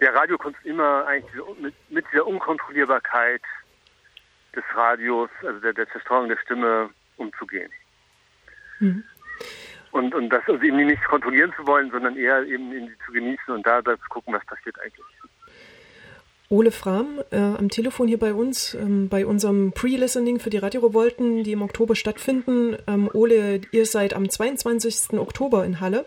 der 0.00 0.14
Radiokunst 0.14 0.64
immer 0.64 1.06
eigentlich 1.06 1.42
mit, 1.58 1.74
mit 1.88 2.04
dieser 2.12 2.26
Unkontrollierbarkeit 2.26 3.42
des 4.54 4.64
Radios, 4.74 5.30
also 5.42 5.60
der, 5.60 5.72
der 5.72 5.88
Zerstreuung 5.90 6.28
der 6.28 6.38
Stimme 6.38 6.90
umzugehen. 7.16 7.70
Mhm. 8.80 9.04
Und, 9.92 10.14
und 10.14 10.28
das 10.28 10.42
also 10.46 10.62
eben 10.62 10.76
nicht 10.76 11.02
kontrollieren 11.04 11.52
zu 11.56 11.66
wollen, 11.66 11.90
sondern 11.90 12.16
eher 12.16 12.42
eben 12.44 12.70
sie 12.70 12.94
zu 13.06 13.12
genießen 13.12 13.54
und 13.54 13.66
da, 13.66 13.80
da 13.80 13.96
zu 13.96 14.08
gucken, 14.10 14.34
was 14.34 14.44
passiert 14.44 14.78
eigentlich. 14.80 15.06
Ole 16.48 16.70
Fram 16.70 17.20
äh, 17.32 17.38
am 17.38 17.70
Telefon 17.70 18.06
hier 18.06 18.18
bei 18.18 18.32
uns, 18.32 18.74
ähm, 18.74 19.08
bei 19.08 19.26
unserem 19.26 19.72
Pre-Listening 19.72 20.38
für 20.38 20.50
die 20.50 20.58
Radiorevolten, 20.58 21.42
die 21.42 21.52
im 21.52 21.62
Oktober 21.62 21.96
stattfinden. 21.96 22.76
Ähm, 22.86 23.10
Ole, 23.12 23.62
ihr 23.72 23.86
seid 23.86 24.14
am 24.14 24.28
22. 24.28 25.18
Oktober 25.18 25.64
in 25.64 25.80
Halle. 25.80 26.04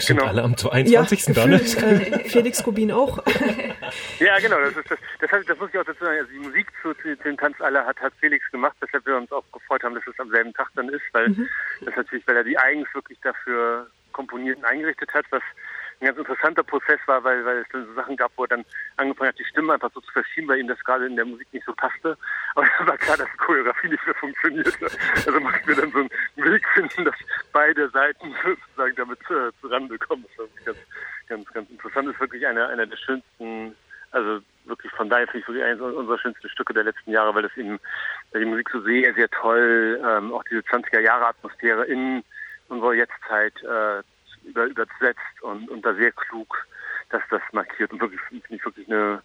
Sind 0.00 0.18
genau. 0.18 0.30
alle 0.30 0.42
am 0.42 0.56
22. 0.56 1.26
Ja, 1.26 1.34
dann? 1.34 1.52
Äh, 1.52 2.28
Felix 2.28 2.62
Kubin 2.62 2.90
auch. 2.92 3.18
ja, 4.18 4.38
genau. 4.38 4.58
Das, 4.60 4.76
ist 4.76 4.90
das, 4.90 4.98
das, 5.20 5.32
heißt, 5.32 5.48
das 5.48 5.58
muss 5.58 5.70
ich 5.72 5.78
auch 5.78 5.84
dazu 5.84 6.04
sagen. 6.04 6.18
Also 6.18 6.32
die 6.32 6.38
Musik 6.38 6.66
zu, 6.82 6.94
zu 6.94 7.14
den 7.16 7.36
Tanz 7.36 7.60
aller 7.60 7.84
hat, 7.86 8.00
hat 8.00 8.12
Felix 8.20 8.50
gemacht, 8.50 8.76
weshalb 8.80 9.04
wir 9.06 9.16
uns 9.16 9.30
auch 9.32 9.44
gefreut 9.52 9.82
haben, 9.82 9.94
dass 9.94 10.06
es 10.06 10.18
am 10.18 10.30
selben 10.30 10.52
Tag 10.54 10.68
dann 10.74 10.88
ist, 10.88 11.02
weil 11.12 11.28
mhm. 11.28 11.48
das 11.82 11.94
natürlich, 11.96 12.26
weil 12.26 12.36
er 12.36 12.44
die 12.44 12.58
eigens 12.58 12.88
wirklich 12.94 13.18
dafür 13.20 13.86
komponiert 14.12 14.58
und 14.58 14.64
eingerichtet 14.64 15.12
hat, 15.14 15.24
was 15.30 15.42
ein 16.00 16.06
ganz 16.06 16.18
interessanter 16.18 16.62
Prozess 16.62 17.00
war, 17.06 17.22
weil, 17.24 17.44
weil 17.44 17.58
es 17.58 17.68
dann 17.72 17.86
so 17.86 17.94
Sachen 17.94 18.16
gab, 18.16 18.32
wo 18.36 18.44
er 18.44 18.48
dann 18.48 18.64
angefangen 18.96 19.28
hat, 19.28 19.38
die 19.38 19.44
Stimme 19.44 19.74
einfach 19.74 19.90
so 19.92 20.00
zu 20.00 20.10
verschieben, 20.12 20.48
weil 20.48 20.60
ihm 20.60 20.68
das 20.68 20.82
gerade 20.84 21.06
in 21.06 21.16
der 21.16 21.26
Musik 21.26 21.46
nicht 21.52 21.66
so 21.66 21.74
passte. 21.74 22.16
Aber 22.54 22.66
dann 22.78 22.86
war 22.86 22.98
klar, 22.98 23.16
dass 23.18 23.28
die 23.30 23.36
Choreografie 23.36 23.88
nicht 23.88 24.06
mehr 24.06 24.14
funktionierte. 24.14 24.86
Also 25.14 25.40
mussten 25.40 25.66
wir 25.66 25.76
dann 25.76 25.92
so 25.92 25.98
einen 25.98 26.10
Weg 26.36 26.66
finden, 26.68 27.04
dass 27.04 27.16
beide 27.52 27.88
Seiten 27.90 28.34
sozusagen 28.44 28.96
damit 28.96 29.20
äh, 29.30 29.50
zurande 29.60 29.98
kommen. 29.98 30.24
Das 30.36 30.38
war 30.38 30.46
ganz, 30.64 30.78
ganz, 31.28 31.52
ganz 31.52 31.70
interessant. 31.70 32.08
Das 32.08 32.14
ist 32.14 32.20
wirklich 32.20 32.46
einer, 32.46 32.68
einer 32.68 32.86
der 32.86 32.96
schönsten 32.96 33.76
Also 34.12 34.40
wirklich 34.64 34.92
von 34.92 35.10
daher 35.10 35.26
finde 35.26 35.40
ich 35.40 35.48
wirklich 35.48 35.64
eines 35.64 35.80
unserer 35.80 36.18
schönsten 36.18 36.48
Stücke 36.48 36.72
der 36.72 36.84
letzten 36.84 37.10
Jahre, 37.10 37.34
weil 37.34 37.42
das 37.42 37.56
eben, 37.56 37.78
weil 38.32 38.40
die 38.42 38.50
Musik 38.50 38.70
so 38.70 38.80
sehr, 38.80 39.12
sehr 39.14 39.28
toll, 39.28 40.00
ähm, 40.02 40.32
auch 40.32 40.44
diese 40.44 40.60
20er 40.60 41.00
Jahre 41.00 41.26
Atmosphäre 41.26 41.84
in 41.84 42.24
unserer 42.68 42.94
Jetztzeit 42.94 43.54
äh, 43.62 44.02
über, 44.44 44.64
übersetzt 44.64 45.42
und, 45.42 45.68
und 45.68 45.84
da 45.84 45.94
sehr 45.94 46.12
klug, 46.12 46.66
dass 47.10 47.22
das 47.30 47.42
markiert 47.52 47.92
und 47.92 48.00
wirklich, 48.00 48.20
finde 48.28 48.44
ich 48.50 48.64
wirklich 48.64 48.86
eine, 48.88 49.22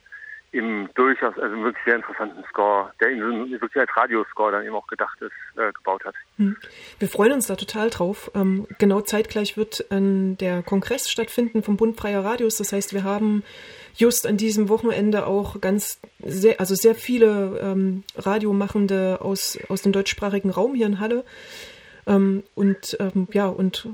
eben 0.52 0.90
durchaus, 0.96 1.38
also 1.38 1.54
einen 1.54 1.64
wirklich 1.64 1.84
sehr 1.86 1.98
interessanten 1.98 2.44
Score, 2.50 2.92
der 3.00 3.10
eben 3.10 3.52
wirklich 3.52 3.76
als 3.76 3.96
Radioscore 3.96 4.54
dann 4.54 4.66
eben 4.66 4.76
auch 4.76 4.88
gedacht 4.88 5.22
ist, 5.22 5.34
äh, 5.58 5.72
gebaut 5.74 6.06
hat. 6.06 6.16
Hm. 6.38 6.56
Wir 6.98 7.10
freuen 7.10 7.34
uns 7.34 7.48
da 7.48 7.56
total 7.56 7.90
drauf. 7.90 8.32
Ähm, 8.34 8.66
genau 8.78 9.02
zeitgleich 9.02 9.58
wird 9.58 9.86
ähm, 9.92 10.38
der 10.38 10.64
Kongress 10.64 11.10
stattfinden 11.10 11.62
vom 11.62 11.78
Bund 11.78 11.98
Freier 11.98 12.24
Radios. 12.24 12.58
Das 12.58 12.72
heißt, 12.72 12.94
wir 12.94 13.04
haben 13.04 13.44
just 13.96 14.26
an 14.26 14.38
diesem 14.38 14.70
Wochenende 14.70 15.26
auch 15.28 15.60
ganz 15.62 16.00
sehr, 16.20 16.60
also 16.60 16.76
sehr 16.76 16.96
viele 16.96 17.60
ähm, 17.62 18.04
Radiomachende 18.16 19.20
aus, 19.22 19.60
aus 19.70 19.82
dem 19.82 19.92
deutschsprachigen 19.92 20.50
Raum 20.50 20.74
hier 20.74 20.88
in 20.88 21.00
Halle. 21.00 21.26
Ähm, 22.08 22.44
und 22.56 22.98
ähm, 23.00 23.28
ja, 23.32 23.48
und 23.48 23.88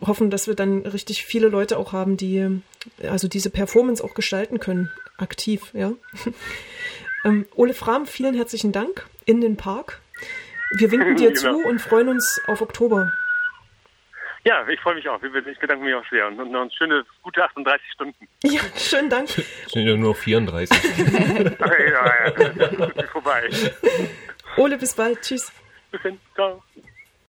hoffen, 0.00 0.30
dass 0.30 0.46
wir 0.46 0.54
dann 0.54 0.86
richtig 0.86 1.24
viele 1.24 1.48
Leute 1.48 1.78
auch 1.78 1.92
haben, 1.92 2.16
die 2.16 2.62
also 3.02 3.28
diese 3.28 3.50
Performance 3.50 4.02
auch 4.02 4.14
gestalten 4.14 4.60
können, 4.60 4.90
aktiv, 5.16 5.70
ja. 5.72 5.92
ähm, 7.24 7.46
Ole 7.54 7.74
Fram, 7.74 8.06
vielen 8.06 8.34
herzlichen 8.34 8.72
Dank 8.72 9.06
in 9.24 9.40
den 9.40 9.56
Park. 9.56 10.00
Wir 10.76 10.90
winken 10.90 11.16
dir 11.16 11.32
genau. 11.32 11.40
zu 11.40 11.68
und 11.68 11.80
freuen 11.80 12.08
uns 12.08 12.40
auf 12.46 12.60
Oktober. 12.60 13.12
Ja, 14.44 14.66
ich 14.68 14.80
freue 14.80 14.94
mich 14.94 15.08
auch. 15.08 15.20
Ich 15.22 15.58
bedanke 15.58 15.84
mich 15.84 15.94
auch 15.94 16.04
sehr. 16.10 16.26
Und 16.28 16.36
noch 16.36 16.62
ein 16.62 16.70
schönes, 16.70 17.04
gute 17.22 17.44
38 17.44 17.92
Stunden. 17.92 18.28
Ja, 18.44 18.60
schönen 18.76 19.10
Dank. 19.10 19.28
Es 19.28 19.72
sind 19.72 19.86
ja 19.86 19.96
nur 19.96 20.14
34. 20.14 20.78
okay, 21.58 21.90
ja, 21.90 22.38
ja, 22.38 23.04
vorbei. 23.12 23.50
Ole, 24.56 24.78
bis 24.78 24.94
bald. 24.94 25.20
Tschüss. 25.22 25.52
Bis 25.90 26.00
dann. 26.02 26.18
Ciao. 26.34 26.62